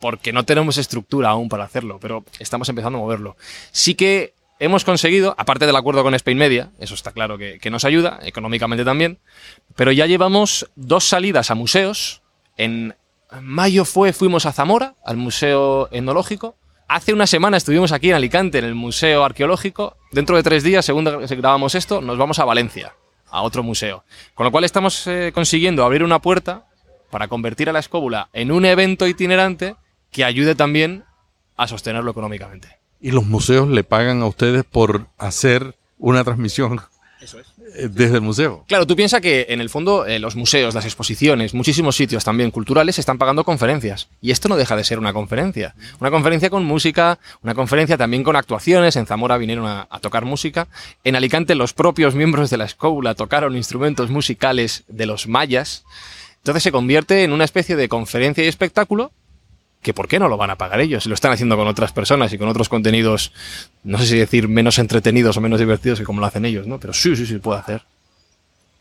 [0.00, 3.36] porque no tenemos estructura aún para hacerlo, pero estamos empezando a moverlo.
[3.70, 7.70] Sí que hemos conseguido, aparte del acuerdo con Spain Media, eso está claro que, que
[7.70, 9.18] nos ayuda, económicamente también,
[9.76, 12.22] pero ya llevamos dos salidas a museos.
[12.56, 12.94] En
[13.40, 16.56] mayo fue, fuimos a Zamora, al Museo Etnológico,
[16.92, 19.96] Hace una semana estuvimos aquí en Alicante, en el Museo Arqueológico.
[20.10, 22.94] Dentro de tres días, según grabamos esto, nos vamos a Valencia,
[23.30, 24.04] a otro museo.
[24.34, 26.66] Con lo cual estamos eh, consiguiendo abrir una puerta
[27.10, 29.74] para convertir a la escóbula en un evento itinerante
[30.10, 31.04] que ayude también
[31.56, 32.76] a sostenerlo económicamente.
[33.00, 36.78] ¿Y los museos le pagan a ustedes por hacer una transmisión
[37.22, 37.46] Eso es.
[37.76, 38.64] eh, desde el museo?
[38.66, 42.50] Claro, tú piensas que en el fondo eh, los museos, las exposiciones, muchísimos sitios también
[42.50, 44.08] culturales están pagando conferencias.
[44.20, 45.74] Y esto no deja de ser una conferencia.
[46.00, 48.96] Una conferencia con música, una conferencia también con actuaciones.
[48.96, 50.68] En Zamora vinieron a, a tocar música.
[51.04, 55.84] En Alicante los propios miembros de la escóbula tocaron instrumentos musicales de los mayas.
[56.38, 59.12] Entonces se convierte en una especie de conferencia y espectáculo
[59.82, 61.06] que ¿por qué no lo van a pagar ellos?
[61.06, 63.32] Lo están haciendo con otras personas y con otros contenidos,
[63.82, 66.78] no sé si decir menos entretenidos o menos divertidos que como lo hacen ellos, ¿no?
[66.78, 67.82] Pero sí, sí, sí, puede hacer.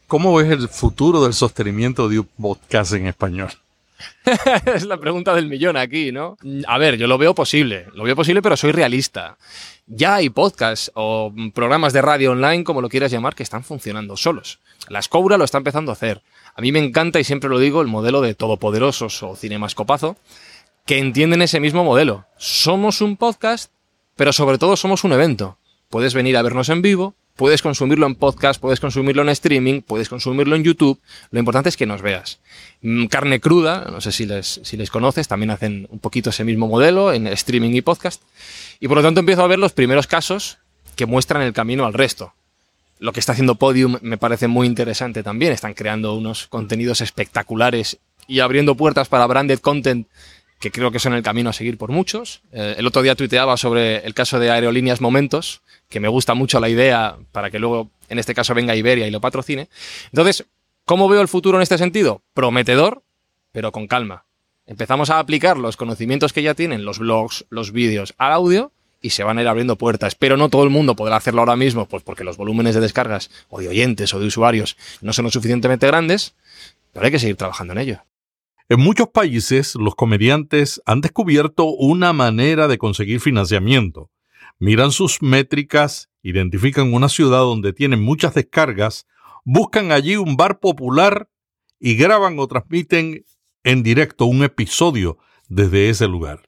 [0.07, 3.49] ¿Cómo ves el futuro del sostenimiento de un podcast en español?
[4.65, 6.37] es la pregunta del millón aquí, ¿no?
[6.67, 9.37] A ver, yo lo veo posible, lo veo posible, pero soy realista.
[9.87, 14.17] Ya hay podcasts o programas de radio online, como lo quieras llamar, que están funcionando
[14.17, 14.59] solos.
[14.87, 16.21] La Escobra lo está empezando a hacer.
[16.55, 20.17] A mí me encanta, y siempre lo digo, el modelo de Todopoderosos o Cinemascopazo,
[20.85, 22.25] que entienden ese mismo modelo.
[22.37, 23.71] Somos un podcast,
[24.15, 25.57] pero sobre todo somos un evento.
[25.89, 30.09] Puedes venir a vernos en vivo, puedes consumirlo en podcast, puedes consumirlo en streaming, puedes
[30.09, 30.99] consumirlo en YouTube.
[31.31, 32.39] Lo importante es que nos veas.
[32.81, 36.43] Mm, Carne cruda, no sé si les, si les conoces, también hacen un poquito ese
[36.43, 38.21] mismo modelo en streaming y podcast.
[38.79, 40.59] Y por lo tanto empiezo a ver los primeros casos
[40.95, 42.33] que muestran el camino al resto.
[42.99, 45.51] Lo que está haciendo Podium me parece muy interesante también.
[45.51, 50.07] Están creando unos contenidos espectaculares y abriendo puertas para branded content
[50.61, 52.43] que creo que son el camino a seguir por muchos.
[52.51, 56.59] Eh, el otro día tuiteaba sobre el caso de Aerolíneas Momentos, que me gusta mucho
[56.59, 59.69] la idea para que luego, en este caso, venga Iberia y lo patrocine.
[60.05, 60.45] Entonces,
[60.85, 62.21] ¿cómo veo el futuro en este sentido?
[62.35, 63.01] Prometedor,
[63.51, 64.25] pero con calma.
[64.67, 68.71] Empezamos a aplicar los conocimientos que ya tienen los blogs, los vídeos al audio
[69.01, 70.13] y se van a ir abriendo puertas.
[70.13, 73.31] Pero no todo el mundo podrá hacerlo ahora mismo, pues porque los volúmenes de descargas
[73.49, 76.35] o de oyentes o de usuarios no son lo suficientemente grandes,
[76.93, 78.03] pero hay que seguir trabajando en ello.
[78.71, 84.11] En muchos países, los comediantes han descubierto una manera de conseguir financiamiento.
[84.59, 89.07] Miran sus métricas, identifican una ciudad donde tienen muchas descargas,
[89.43, 91.27] buscan allí un bar popular
[91.81, 93.25] y graban o transmiten
[93.65, 95.17] en directo un episodio
[95.49, 96.47] desde ese lugar.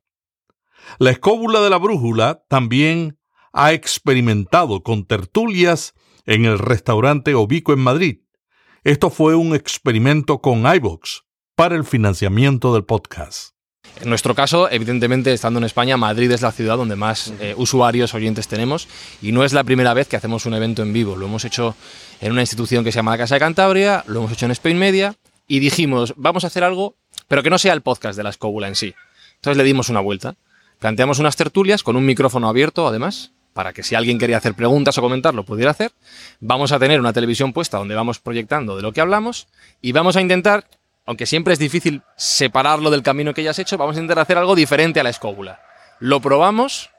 [0.99, 3.19] La escóbula de la brújula también
[3.51, 5.93] ha experimentado con tertulias
[6.25, 8.21] en el restaurante Obico en Madrid.
[8.85, 11.22] Esto fue un experimento con iVox
[11.55, 13.53] para el financiamiento del podcast.
[14.01, 18.15] En nuestro caso, evidentemente, estando en España, Madrid es la ciudad donde más eh, usuarios,
[18.15, 18.87] oyentes tenemos
[19.21, 21.15] y no es la primera vez que hacemos un evento en vivo.
[21.15, 21.75] Lo hemos hecho
[22.19, 24.79] en una institución que se llama la Casa de Cantabria, lo hemos hecho en Spain
[24.79, 25.15] Media
[25.47, 26.95] y dijimos, vamos a hacer algo,
[27.27, 28.95] pero que no sea el podcast de la escóbula en sí.
[29.35, 30.35] Entonces le dimos una vuelta.
[30.79, 34.97] Planteamos unas tertulias con un micrófono abierto, además, para que si alguien quería hacer preguntas
[34.97, 35.91] o comentar lo pudiera hacer.
[36.39, 39.47] Vamos a tener una televisión puesta donde vamos proyectando de lo que hablamos
[39.81, 40.65] y vamos a intentar
[41.05, 44.37] aunque siempre es difícil separarlo del camino que ya has hecho, vamos a intentar hacer
[44.37, 45.61] algo diferente a la escóbula.
[45.99, 46.89] Lo probamos,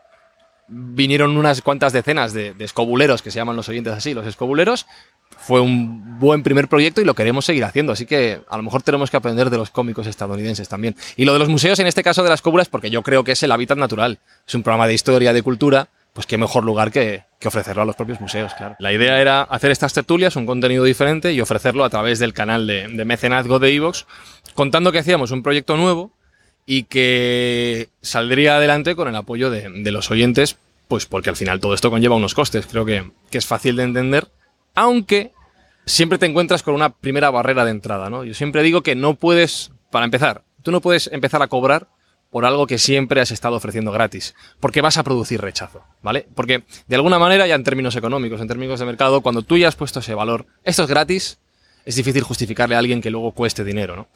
[0.69, 4.87] vinieron unas cuantas decenas de, escobuleros, que se llaman los oyentes así, los escobuleros.
[5.39, 8.83] Fue un buen primer proyecto y lo queremos seguir haciendo, así que a lo mejor
[8.83, 10.97] tenemos que aprender de los cómicos estadounidenses también.
[11.17, 13.25] Y lo de los museos, en este caso de la escóbula, es porque yo creo
[13.25, 14.19] que es el hábitat natural.
[14.47, 17.97] Es un programa de historia, de cultura, pues qué mejor lugar que, ofrecerlo a los
[17.97, 18.75] propios museos, claro.
[18.79, 22.67] La idea era hacer estas tertulias, un contenido diferente y ofrecerlo a través del canal
[22.67, 24.07] de, mecenazgo de Evox,
[24.55, 26.13] contando que hacíamos un proyecto nuevo
[26.65, 30.57] y que saldría adelante con el apoyo de, de, los oyentes,
[30.89, 33.83] pues porque al final todo esto conlleva unos costes, creo que, que es fácil de
[33.83, 34.29] entender,
[34.75, 35.33] aunque
[35.85, 38.25] siempre te encuentras con una primera barrera de entrada, ¿no?
[38.25, 41.89] Yo siempre digo que no puedes, para empezar, tú no puedes empezar a cobrar
[42.35, 46.27] por algo que siempre has estado ofreciendo gratis, porque vas a producir rechazo, ¿vale?
[46.35, 49.69] Porque de alguna manera ya en términos económicos, en términos de mercado, cuando tú ya
[49.69, 51.39] has puesto ese valor, esto es gratis,
[51.85, 54.09] es difícil justificarle a alguien que luego cueste dinero, ¿no?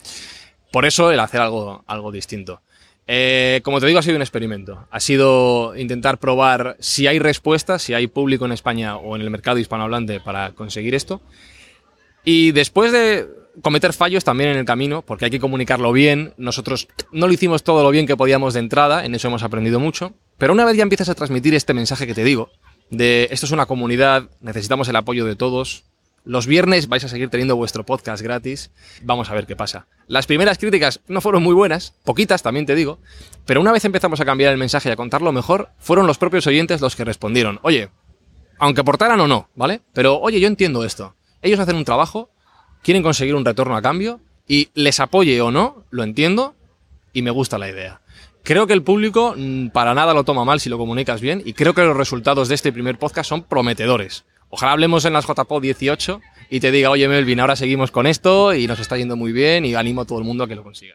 [0.73, 2.61] Por eso el hacer algo, algo distinto.
[3.07, 4.89] Eh, como te digo, ha sido un experimento.
[4.91, 9.31] Ha sido intentar probar si hay respuesta, si hay público en España o en el
[9.31, 11.21] mercado hispanohablante para conseguir esto.
[12.25, 16.35] Y después de cometer fallos también en el camino, porque hay que comunicarlo bien.
[16.37, 19.81] Nosotros no lo hicimos todo lo bien que podíamos de entrada, en eso hemos aprendido
[19.81, 20.15] mucho.
[20.37, 22.51] Pero una vez ya empiezas a transmitir este mensaje que te digo,
[22.91, 25.85] de esto es una comunidad, necesitamos el apoyo de todos,
[26.29, 28.71] los viernes vais a seguir teniendo vuestro podcast gratis.
[29.03, 29.87] Vamos a ver qué pasa.
[30.09, 32.99] Las primeras críticas no fueron muy buenas, poquitas también te digo,
[33.47, 36.47] pero una vez empezamos a cambiar el mensaje y a contarlo mejor, fueron los propios
[36.47, 37.89] oyentes los que respondieron, oye,
[38.59, 39.81] aunque aportaran o no, ¿vale?
[39.95, 41.15] Pero oye, yo entiendo esto.
[41.41, 42.31] Ellos hacen un trabajo,
[42.89, 46.55] quieren conseguir un retorno a cambio, y les apoye o no, lo entiendo
[47.13, 48.01] y me gusta la idea.
[48.43, 51.53] Creo que el público mm, para nada lo toma mal si lo comunicas bien y
[51.53, 54.25] creo que los resultados de este primer podcast son prometedores.
[54.49, 58.55] Ojalá hablemos en las JPO 18 y te diga, oye Melvin, ahora seguimos con esto
[58.55, 60.63] y nos está yendo muy bien y animo a todo el mundo a que lo
[60.63, 60.95] consiga.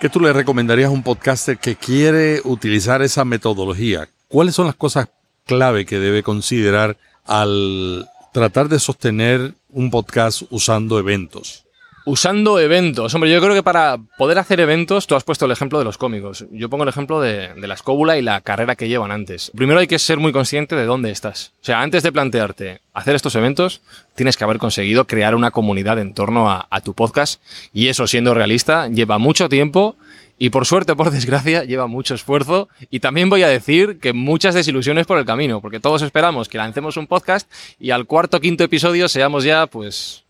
[0.00, 4.08] ¿Qué tú le recomendarías a un podcaster que quiere utilizar esa metodología?
[4.28, 5.08] ¿Cuáles son las cosas
[5.44, 11.64] clave que debe considerar al tratar de sostener un podcast usando eventos?
[12.04, 13.14] Usando eventos.
[13.14, 15.98] Hombre, yo creo que para poder hacer eventos, tú has puesto el ejemplo de los
[15.98, 16.46] cómicos.
[16.50, 19.52] Yo pongo el ejemplo de, la escóbula y la carrera que llevan antes.
[19.54, 21.52] Primero hay que ser muy consciente de dónde estás.
[21.62, 23.82] O sea, antes de plantearte hacer estos eventos,
[24.16, 27.40] tienes que haber conseguido crear una comunidad en torno a, a tu podcast.
[27.72, 29.96] Y eso, siendo realista, lleva mucho tiempo
[30.42, 34.56] y por suerte por desgracia lleva mucho esfuerzo y también voy a decir que muchas
[34.56, 38.40] desilusiones por el camino, porque todos esperamos que lancemos un podcast y al cuarto o
[38.40, 40.24] quinto episodio seamos ya pues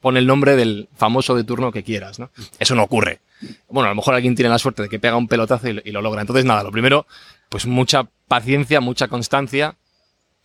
[0.00, 2.30] pon el nombre del famoso de turno que quieras, ¿no?
[2.58, 3.20] Eso no ocurre.
[3.68, 6.02] Bueno, a lo mejor alguien tiene la suerte de que pega un pelotazo y, lo
[6.02, 6.20] logra.
[6.20, 7.06] Entonces, nada, lo primero,
[7.48, 9.76] pues mucha paciencia, mucha constancia,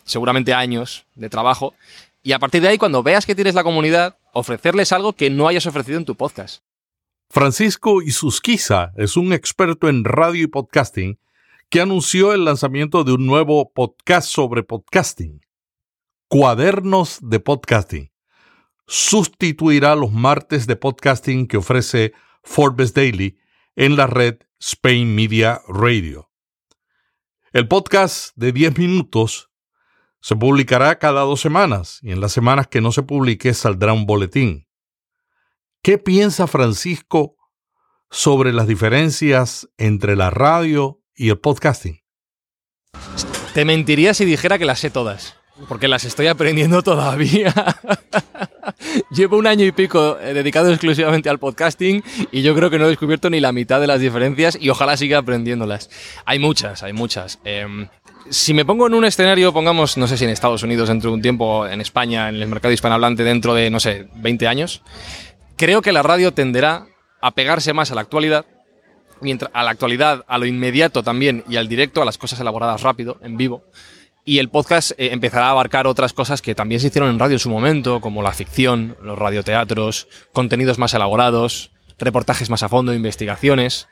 [0.04, 1.74] seguramente años de trabajo.
[2.24, 5.48] Y a partir de ahí, cuando veas que tienes la comunidad, ofrecerles algo que no
[5.48, 6.64] hayas ofrecido en tu podcast.
[7.30, 11.20] Francisco Isusquiza es un experto en radio y podcasting
[11.70, 15.42] que anunció el lanzamiento de un nuevo podcast sobre podcasting.
[16.28, 18.13] Cuadernos de Podcasting
[18.88, 23.38] sustituirá los martes de podcasting que ofrece Forbes Daily
[23.76, 26.30] en la red Spain Media Radio.
[27.52, 29.52] El podcast de 10 minutos
[30.22, 34.06] se publicará cada dos semanas y en las semanas que no se publique saldrá un
[34.06, 34.68] boletín.
[35.82, 37.36] ¿Qué piensa Francisco
[38.10, 42.02] sobre las diferencias entre la radio y el podcasting?
[43.54, 45.36] Te mentiría si dijera que las sé todas
[45.68, 47.54] porque las estoy aprendiendo todavía.
[49.12, 52.86] Llevo un año y pico eh, dedicado exclusivamente al podcasting y yo creo que no
[52.86, 55.90] he descubierto ni la mitad de las diferencias y ojalá siga aprendiéndolas.
[56.26, 57.40] Hay muchas, hay muchas.
[57.44, 57.88] Em,
[58.30, 61.16] si me pongo en un escenario, pongamos, no sé si en Estados Unidos dentro de
[61.16, 64.82] un tiempo, en España, en el mercado hispanohablante dentro de, no sé, 20 años,
[65.58, 66.88] creo que la radio tenderá
[67.22, 68.46] a pegarse más a la actualidad,
[69.22, 72.82] mientras a la actualidad, a lo inmediato también y al directo, a las cosas elaboradas
[72.82, 73.64] rápido, en vivo.
[74.26, 77.36] Y el podcast eh, empezará a abarcar otras cosas que también se hicieron en radio
[77.36, 82.94] en su momento, como la ficción, los radioteatros, contenidos más elaborados, reportajes más a fondo,
[82.94, 83.88] investigaciones.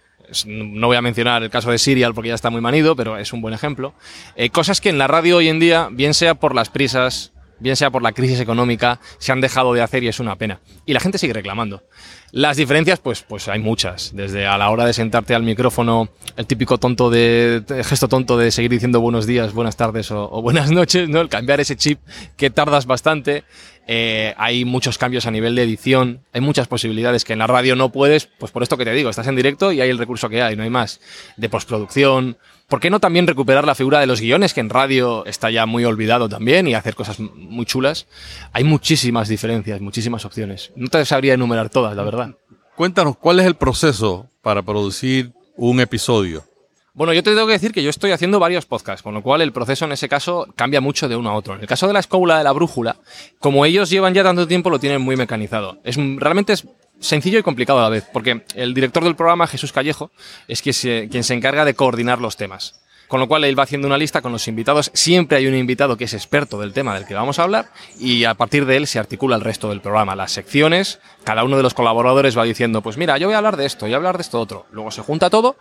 [0.46, 3.34] No voy a mencionar el caso de Serial porque ya está muy manido, pero es
[3.34, 3.94] un buen ejemplo.
[4.38, 7.76] Eh, cosas que en la radio hoy en día, bien sea por las prisas, bien
[7.76, 10.60] sea por la crisis económica, se han dejado de hacer y es una pena.
[10.86, 11.84] Y la gente sigue reclamando.
[12.32, 14.16] Las diferencias, pues, pues hay muchas.
[14.16, 18.52] Desde a la hora de sentarte al micrófono, el típico tonto de, gesto tonto de
[18.52, 21.22] seguir diciendo buenos días, buenas tardes o, buenas noches, ¿no?
[21.22, 22.00] El cambiar ese chip
[22.38, 23.44] que tardas bastante.
[23.88, 27.76] Eh, hay muchos cambios a nivel de edición, hay muchas posibilidades que en la radio
[27.76, 30.30] no puedes, pues por esto que te digo, estás en directo y hay el recurso
[30.30, 31.02] que hay, no hay más.
[31.36, 32.38] De postproducción,
[32.72, 35.66] ¿Por qué no también recuperar la figura de los guiones, que en radio está ya
[35.66, 38.08] muy olvidado también, y hacer cosas muy chulas?
[38.54, 40.72] Hay muchísimas diferencias, muchísimas opciones.
[40.78, 42.30] No te sabría enumerar todas, la verdad.
[42.78, 46.46] Cuéntanos, ¿cuál es el proceso para producir un episodio?
[46.94, 49.42] Bueno, yo te tengo que decir que yo estoy haciendo varios podcasts, con lo cual
[49.42, 51.56] el proceso en ese caso cambia mucho de uno a otro.
[51.56, 52.96] En el caso de la escóbula de la brújula,
[53.40, 55.80] como ellos llevan ya tanto tiempo, lo tienen muy mecanizado.
[55.84, 56.66] Es, realmente es
[57.02, 60.12] sencillo y complicado a la vez, porque el director del programa, Jesús Callejo,
[60.48, 62.76] es quien se, encarga de coordinar los temas.
[63.08, 64.90] Con lo cual él va haciendo una lista con los invitados.
[64.94, 68.24] Siempre hay un invitado que es experto del tema del que vamos a hablar y
[68.24, 70.16] a partir de él se articula el resto del programa.
[70.16, 73.58] Las secciones, cada uno de los colaboradores va diciendo, pues mira, yo voy a hablar
[73.58, 74.66] de esto, voy a hablar de esto otro.
[74.72, 75.58] Luego se junta todo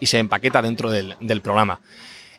[0.00, 1.80] y se empaqueta dentro del programa.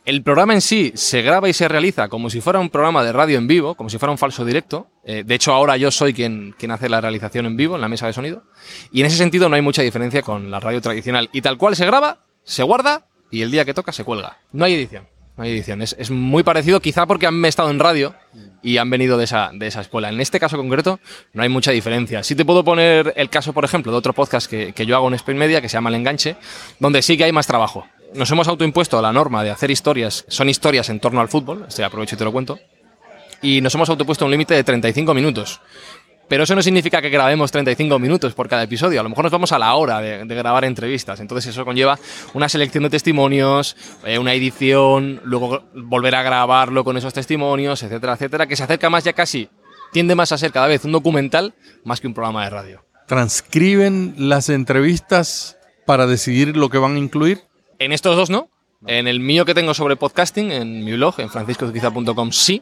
[0.09, 3.13] El programa en sí se graba y se realiza como si fuera un programa de
[3.13, 4.87] radio en vivo, como si fuera un falso directo.
[5.03, 7.89] Eh, de hecho, ahora yo soy quien, quien hace la realización en vivo en la
[7.89, 8.41] mesa de sonido.
[8.91, 11.29] Y en ese sentido no hay mucha diferencia con la radio tradicional.
[11.31, 14.39] Y tal cual se graba, se guarda y el día que toca se cuelga.
[14.51, 15.07] No hay edición.
[15.75, 18.15] No es muy parecido, quizá porque han estado en radio
[18.61, 20.09] y han venido de esa, de esa escuela.
[20.09, 20.99] En este caso concreto
[21.33, 22.23] no hay mucha diferencia.
[22.23, 25.07] Sí te puedo poner el caso, por ejemplo, de otro podcast que, que yo hago
[25.07, 26.35] en Spain Media que se llama El Enganche,
[26.79, 30.49] donde sí que hay más trabajo nos hemos autoimpuesto la norma de hacer historias, son
[30.49, 32.59] historias en torno al fútbol, este aprovecho y te lo cuento,
[33.41, 35.61] y nos hemos autopuesto un límite de 35 minutos.
[36.29, 38.99] Pero eso no significa que grabemos 35 minutos por cada episodio.
[38.99, 41.19] A lo mejor nos vamos a la hora de, de grabar entrevistas.
[41.19, 41.99] Entonces eso conlleva
[42.33, 43.75] una selección de testimonios,
[44.05, 48.91] eh, una edición, luego volver a grabarlo con esos testimonios, etcétera, etcétera, que se acerca
[48.91, 49.49] más ya casi,
[49.91, 52.85] tiende más a ser cada vez un documental más que un programa de radio.
[53.07, 55.57] ¿Transcriben las entrevistas
[55.87, 57.41] para decidir lo que van a incluir?
[57.79, 58.49] En estos dos no.
[58.85, 62.61] En el mío que tengo sobre podcasting, en mi blog, en franciscozuquiza.com, sí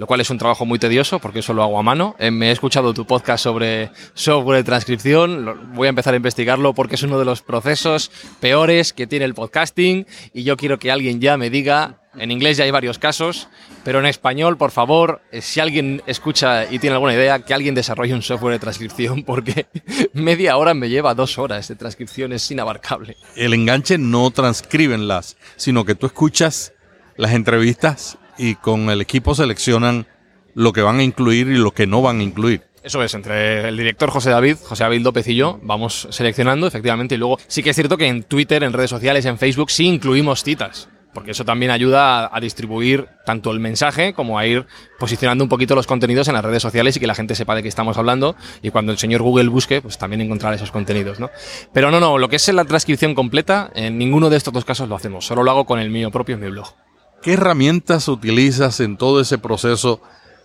[0.00, 2.16] lo cual es un trabajo muy tedioso porque eso lo hago a mano.
[2.18, 6.72] Eh, me he escuchado tu podcast sobre software de transcripción, voy a empezar a investigarlo
[6.72, 10.90] porque es uno de los procesos peores que tiene el podcasting y yo quiero que
[10.90, 13.48] alguien ya me diga, en inglés ya hay varios casos,
[13.84, 17.74] pero en español, por favor, eh, si alguien escucha y tiene alguna idea, que alguien
[17.74, 19.66] desarrolle un software de transcripción porque
[20.14, 23.18] media hora me lleva dos horas de transcripción, es inabarcable.
[23.36, 26.72] El enganche no transcriben las, sino que tú escuchas
[27.16, 30.06] las entrevistas y con el equipo seleccionan
[30.54, 32.62] lo que van a incluir y lo que no van a incluir.
[32.82, 37.16] Eso es, entre el director José David, José David López y yo, vamos seleccionando, efectivamente,
[37.16, 39.86] y luego sí que es cierto que en Twitter, en redes sociales, en Facebook, sí
[39.86, 44.64] incluimos citas, porque eso también ayuda a, distribuir tanto el mensaje como a ir
[44.98, 47.62] posicionando un poquito los contenidos en las redes sociales y que la gente sepa de
[47.62, 51.28] qué estamos hablando, y cuando el señor Google busque, pues también encontrar esos contenidos, ¿no?
[51.74, 54.88] Pero no, no, lo que es la transcripción completa, en ninguno de estos dos casos
[54.88, 56.74] lo hacemos, solo lo hago con el mío propio en mi blog.
[57.22, 60.00] ¿Qué herramientas utilizas en todo ese proceso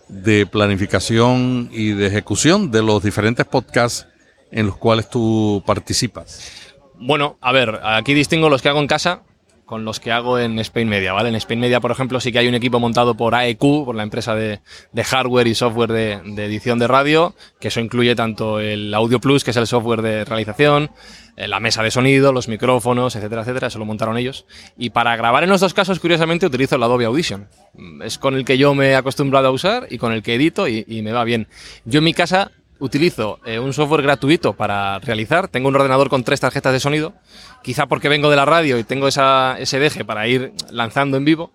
[0.08, 4.06] de planificación y de ejecución de los diferentes podcasts
[4.50, 6.52] en los cuales tú participas?
[6.98, 9.22] Bueno, a ver, aquí distingo los que hago en casa
[9.66, 11.28] con los que hago en Spain Media, ¿vale?
[11.28, 14.04] En Spain Media, por ejemplo, sí que hay un equipo montado por AEQ, por la
[14.04, 14.60] empresa de,
[15.04, 19.42] hardware y software de, de, edición de radio, que eso incluye tanto el Audio Plus,
[19.42, 20.92] que es el software de realización,
[21.36, 24.46] eh, la mesa de sonido, los micrófonos, etcétera, etcétera, eso lo montaron ellos.
[24.78, 27.48] Y para grabar en los dos casos, curiosamente, utilizo el Adobe Audition.
[28.02, 30.68] Es con el que yo me he acostumbrado a usar y con el que edito
[30.68, 31.48] y, y me va bien.
[31.84, 35.48] Yo en mi casa utilizo eh, un software gratuito para realizar.
[35.48, 37.14] Tengo un ordenador con tres tarjetas de sonido,
[37.62, 41.24] quizá porque vengo de la radio y tengo esa, ese deje para ir lanzando en
[41.24, 41.52] vivo.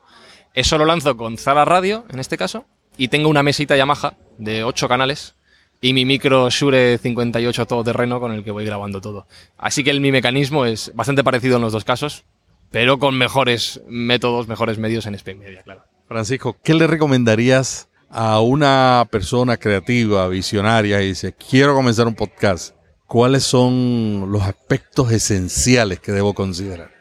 [0.53, 2.65] Eso lo lanzo con Zara Radio, en este caso,
[2.97, 5.35] y tengo una mesita Yamaha de ocho canales
[5.81, 9.27] y mi micro Shure 58 todoterreno con el que voy grabando todo.
[9.57, 12.23] Así que el, mi mecanismo es bastante parecido en los dos casos,
[12.69, 15.83] pero con mejores métodos, mejores medios en Spain Media, claro.
[16.07, 22.75] Francisco, ¿qué le recomendarías a una persona creativa, visionaria, y dice, quiero comenzar un podcast,
[23.07, 26.91] ¿cuáles son los aspectos esenciales que debo considerar?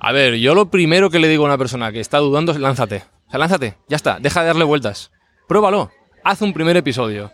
[0.00, 2.58] A ver, yo lo primero que le digo a una persona que está dudando es
[2.58, 3.04] lánzate.
[3.28, 5.12] O sea, lánzate, ya está, deja de darle vueltas.
[5.46, 5.90] Pruébalo,
[6.24, 7.30] haz un primer episodio,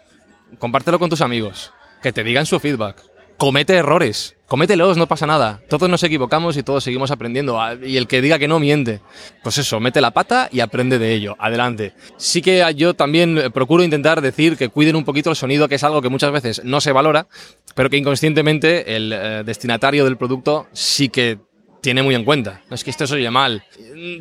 [0.59, 3.08] compártelo con tus amigos, que te digan su feedback.
[3.39, 5.61] Comete errores, comételos, no pasa nada.
[5.69, 7.57] Todos nos equivocamos y todos seguimos aprendiendo.
[7.85, 9.01] Y el que diga que no miente.
[9.45, 11.37] Pues eso, mete la pata y aprende de ello.
[11.39, 11.93] Adelante.
[12.17, 15.85] Sí que yo también procuro intentar decir que cuiden un poquito el sonido, que es
[15.85, 17.29] algo que muchas veces no se valora,
[17.77, 21.39] pero que inconscientemente el eh, destinatario del producto sí que
[21.81, 22.63] tiene muy en cuenta.
[22.69, 23.63] No es que esto se oye mal,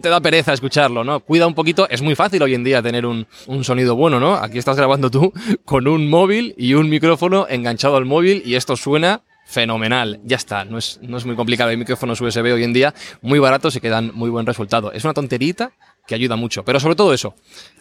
[0.01, 1.19] te da pereza escucharlo, ¿no?
[1.19, 4.35] Cuida un poquito, es muy fácil hoy en día tener un, un, sonido bueno, ¿no?
[4.35, 5.33] Aquí estás grabando tú
[5.65, 10.65] con un móvil y un micrófono enganchado al móvil y esto suena fenomenal, ya está,
[10.65, 11.69] no es, no es muy complicado.
[11.69, 14.91] Hay micrófonos USB hoy en día muy baratos y que dan muy buen resultado.
[14.91, 15.71] Es una tonterita
[16.05, 17.33] que ayuda mucho, pero sobre todo eso,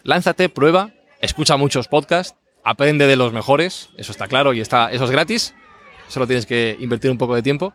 [0.03, 5.05] lánzate, prueba, escucha muchos podcasts, aprende de los mejores, eso está claro y está, eso
[5.05, 5.53] es gratis,
[6.07, 7.73] solo tienes que invertir un poco de tiempo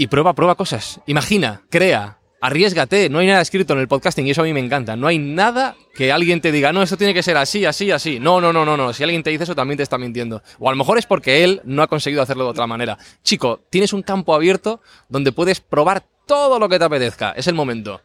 [0.00, 0.98] y prueba, prueba cosas.
[1.04, 3.10] Imagina, crea, arriesgate.
[3.10, 4.96] No hay nada escrito en el podcasting y eso a mí me encanta.
[4.96, 8.18] No hay nada que alguien te diga, no, esto tiene que ser así, así, así.
[8.18, 8.94] No, no, no, no, no.
[8.94, 10.42] Si alguien te dice eso, también te está mintiendo.
[10.58, 12.96] O a lo mejor es porque él no ha conseguido hacerlo de otra manera.
[13.22, 14.80] Chico, tienes un campo abierto
[15.10, 17.32] donde puedes probar todo lo que te apetezca.
[17.32, 18.00] Es el momento.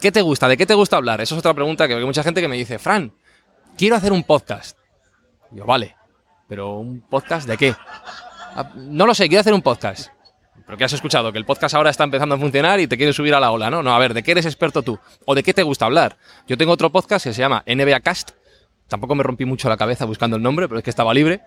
[0.00, 0.48] ¿Qué te gusta?
[0.48, 1.20] ¿De qué te gusta hablar?
[1.20, 3.12] Eso es otra pregunta que hay mucha gente que me dice, Fran,
[3.78, 4.76] quiero hacer un podcast.
[5.52, 5.94] yo, vale,
[6.48, 7.76] pero ¿un podcast de qué?
[8.74, 10.10] No lo sé, quiero hacer un podcast.
[10.70, 13.16] Pero que has escuchado que el podcast ahora está empezando a funcionar y te quieres
[13.16, 13.82] subir a la ola, ¿no?
[13.82, 15.00] No, a ver, ¿de qué eres experto tú?
[15.24, 16.16] ¿O de qué te gusta hablar?
[16.46, 18.30] Yo tengo otro podcast que se llama NBA Cast.
[18.86, 21.40] Tampoco me rompí mucho la cabeza buscando el nombre, pero es que estaba libre.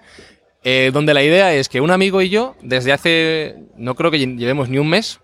[0.65, 4.19] Eh, donde la idea es que un amigo y yo, desde hace, no creo que
[4.19, 5.21] llevemos ni un mes,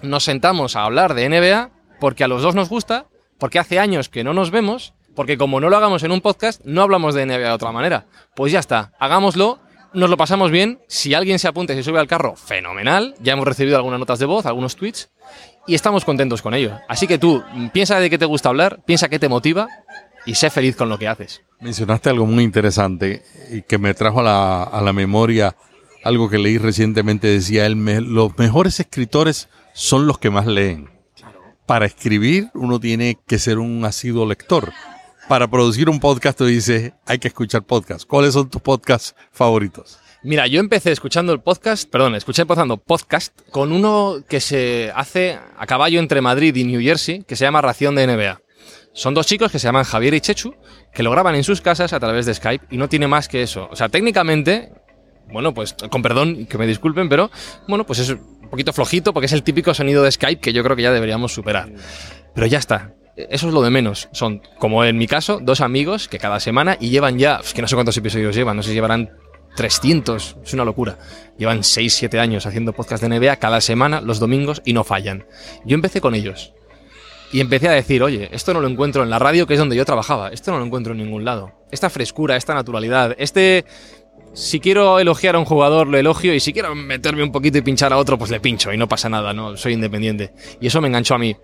[0.00, 3.06] nos sentamos a hablar de NBA porque a los dos nos gusta,
[3.40, 6.64] porque hace años que no nos vemos, porque como no lo hagamos en un podcast,
[6.64, 8.06] no hablamos de NBA de otra manera.
[8.36, 9.58] Pues ya está, hagámoslo
[9.94, 10.80] nos lo pasamos bien.
[10.88, 13.14] Si alguien se apunta y se sube al carro, fenomenal.
[13.20, 15.10] Ya hemos recibido algunas notas de voz, algunos tweets
[15.66, 16.78] y estamos contentos con ello.
[16.88, 17.42] Así que tú,
[17.72, 19.68] piensa de qué te gusta hablar, piensa qué te motiva
[20.26, 21.42] y sé feliz con lo que haces.
[21.60, 25.56] Mencionaste algo muy interesante y que me trajo a la, a la memoria
[26.02, 27.28] algo que leí recientemente.
[27.28, 30.90] Decía, él, me, los mejores escritores son los que más leen.
[31.66, 34.72] Para escribir uno tiene que ser un asiduo lector.
[35.28, 38.06] Para producir un podcast tú dices, hay que escuchar podcast.
[38.06, 39.98] ¿Cuáles son tus podcasts favoritos?
[40.22, 45.38] Mira, yo empecé escuchando el podcast, perdón, escuché empezando podcast con uno que se hace
[45.58, 48.40] a caballo entre Madrid y New Jersey, que se llama Ración de NBA.
[48.94, 50.54] Son dos chicos que se llaman Javier y Chechu,
[50.92, 53.42] que lo graban en sus casas a través de Skype y no tiene más que
[53.42, 53.68] eso.
[53.70, 54.72] O sea, técnicamente,
[55.30, 57.30] bueno, pues con perdón, que me disculpen, pero
[57.68, 60.62] bueno, pues es un poquito flojito porque es el típico sonido de Skype que yo
[60.62, 61.70] creo que ya deberíamos superar.
[62.34, 62.94] Pero ya está.
[63.16, 64.08] Eso es lo de menos.
[64.12, 67.62] Son, como en mi caso, dos amigos que cada semana y llevan ya, es que
[67.62, 69.10] no sé cuántos episodios llevan, no sé si llevarán
[69.54, 70.98] 300, es una locura.
[71.38, 75.26] Llevan 6, 7 años haciendo podcast de NBA cada semana, los domingos, y no fallan.
[75.64, 76.52] Yo empecé con ellos.
[77.32, 79.76] Y empecé a decir, oye, esto no lo encuentro en la radio, que es donde
[79.76, 80.28] yo trabajaba.
[80.28, 81.52] Esto no lo encuentro en ningún lado.
[81.70, 83.64] Esta frescura, esta naturalidad, este...
[84.34, 87.62] Si quiero elogiar a un jugador, lo elogio, y si quiero meterme un poquito y
[87.62, 89.56] pinchar a otro, pues le pincho, y no pasa nada, ¿no?
[89.56, 90.32] Soy independiente.
[90.60, 91.36] Y eso me enganchó a mí.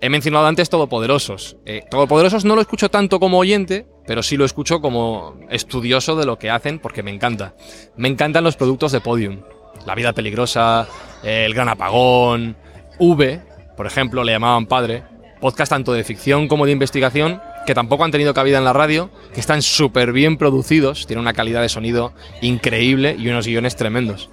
[0.00, 1.56] He mencionado antes Todopoderosos.
[1.66, 6.24] Eh, Todopoderosos no lo escucho tanto como oyente, pero sí lo escucho como estudioso de
[6.24, 7.56] lo que hacen, porque me encanta.
[7.96, 9.40] Me encantan los productos de Podium.
[9.84, 10.86] La vida peligrosa,
[11.24, 12.56] El gran apagón,
[13.00, 13.40] V,
[13.76, 15.02] por ejemplo, le llamaban padre
[15.40, 19.10] podcast tanto de ficción como de investigación que tampoco han tenido cabida en la radio,
[19.34, 24.30] que están súper bien producidos, tienen una calidad de sonido increíble y unos guiones tremendos.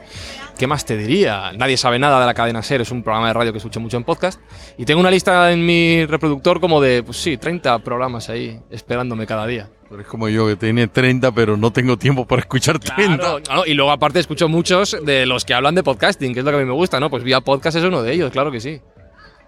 [0.57, 1.51] ¿Qué más te diría?
[1.53, 3.97] Nadie sabe nada de la cadena SER, es un programa de radio que escucho mucho
[3.97, 4.39] en podcast.
[4.77, 9.25] Y tengo una lista en mi reproductor como de, pues sí, 30 programas ahí esperándome
[9.25, 9.69] cada día.
[9.99, 13.41] es como yo, que tiene 30, pero no tengo tiempo para escuchar 30.
[13.41, 16.51] Claro, y luego aparte escucho muchos de los que hablan de podcasting, que es lo
[16.51, 17.09] que a mí me gusta, ¿no?
[17.09, 18.79] Pues Vía Podcast es uno de ellos, claro que sí.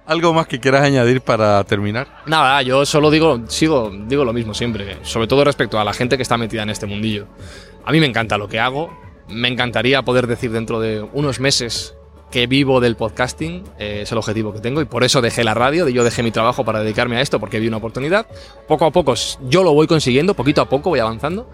[0.08, 2.08] ¿Algo más que quieras añadir para terminar?
[2.28, 6.16] Nada, yo solo digo, sigo, digo lo mismo siempre, sobre todo respecto a la gente
[6.16, 7.26] que está metida en este mundillo.
[7.84, 8.96] A mí me encanta lo que hago,
[9.28, 11.96] me encantaría poder decir dentro de unos meses
[12.30, 15.56] que vivo del podcasting, eh, es el objetivo que tengo y por eso dejé la
[15.56, 18.28] radio, yo dejé mi trabajo para dedicarme a esto porque vi una oportunidad.
[18.68, 19.16] Poco a poco
[19.50, 21.50] yo lo voy consiguiendo, poquito a poco voy avanzando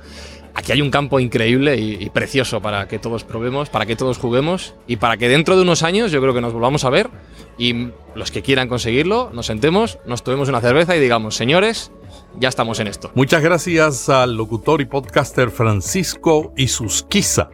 [0.53, 4.75] aquí hay un campo increíble y, precioso para que todos probemos, para que todos juguemos
[4.87, 7.09] y para que dentro de unos años yo creo que nos volvamos a ver
[7.57, 11.91] y los que quieran conseguirlo, nos sentemos, nos tomemos una cerveza y digamos, señores,
[12.39, 13.11] ya estamos en esto.
[13.15, 17.49] Muchas gracias al locutor y podcaster Francisco Isusquiza,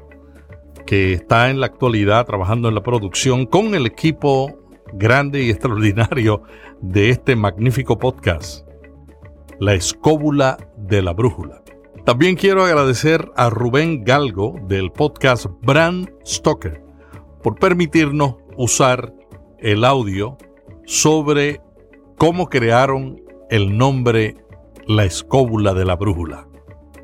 [0.85, 4.59] que está en la actualidad trabajando en la producción con el equipo
[4.93, 6.43] grande y extraordinario
[6.81, 8.67] de este magnífico podcast,
[9.59, 11.61] La Escóbula de la Brújula.
[12.08, 16.82] También quiero agradecer a Rubén Galgo del podcast Brand Stoker
[17.43, 19.14] por permitirnos usar
[19.60, 20.38] el audio
[20.86, 21.60] sobre
[22.18, 24.38] cómo crearon el nombre
[24.86, 26.47] La Escóbula de la Brújula.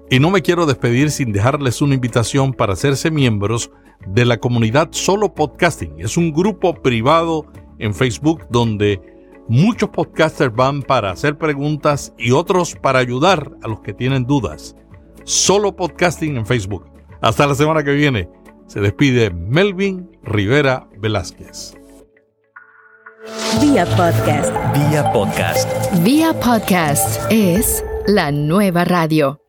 [0.10, 3.72] Y no me quiero despedir sin dejarles una invitación para hacerse miembros
[4.08, 5.96] de la comunidad Solo Podcasting.
[5.98, 7.48] Es un grupo privado
[7.78, 9.02] en Facebook donde
[9.50, 14.78] muchos podcasters van para hacer preguntas y otros para ayudar a los que tienen dudas.
[15.26, 16.86] Solo Podcasting en Facebook.
[17.22, 18.30] Hasta la semana que viene.
[18.68, 21.76] Se despide Melvin Rivera Velázquez.
[23.62, 24.54] Vía Podcast.
[24.74, 26.04] Vía Podcast.
[26.04, 29.43] Vía Podcast es la nueva radio.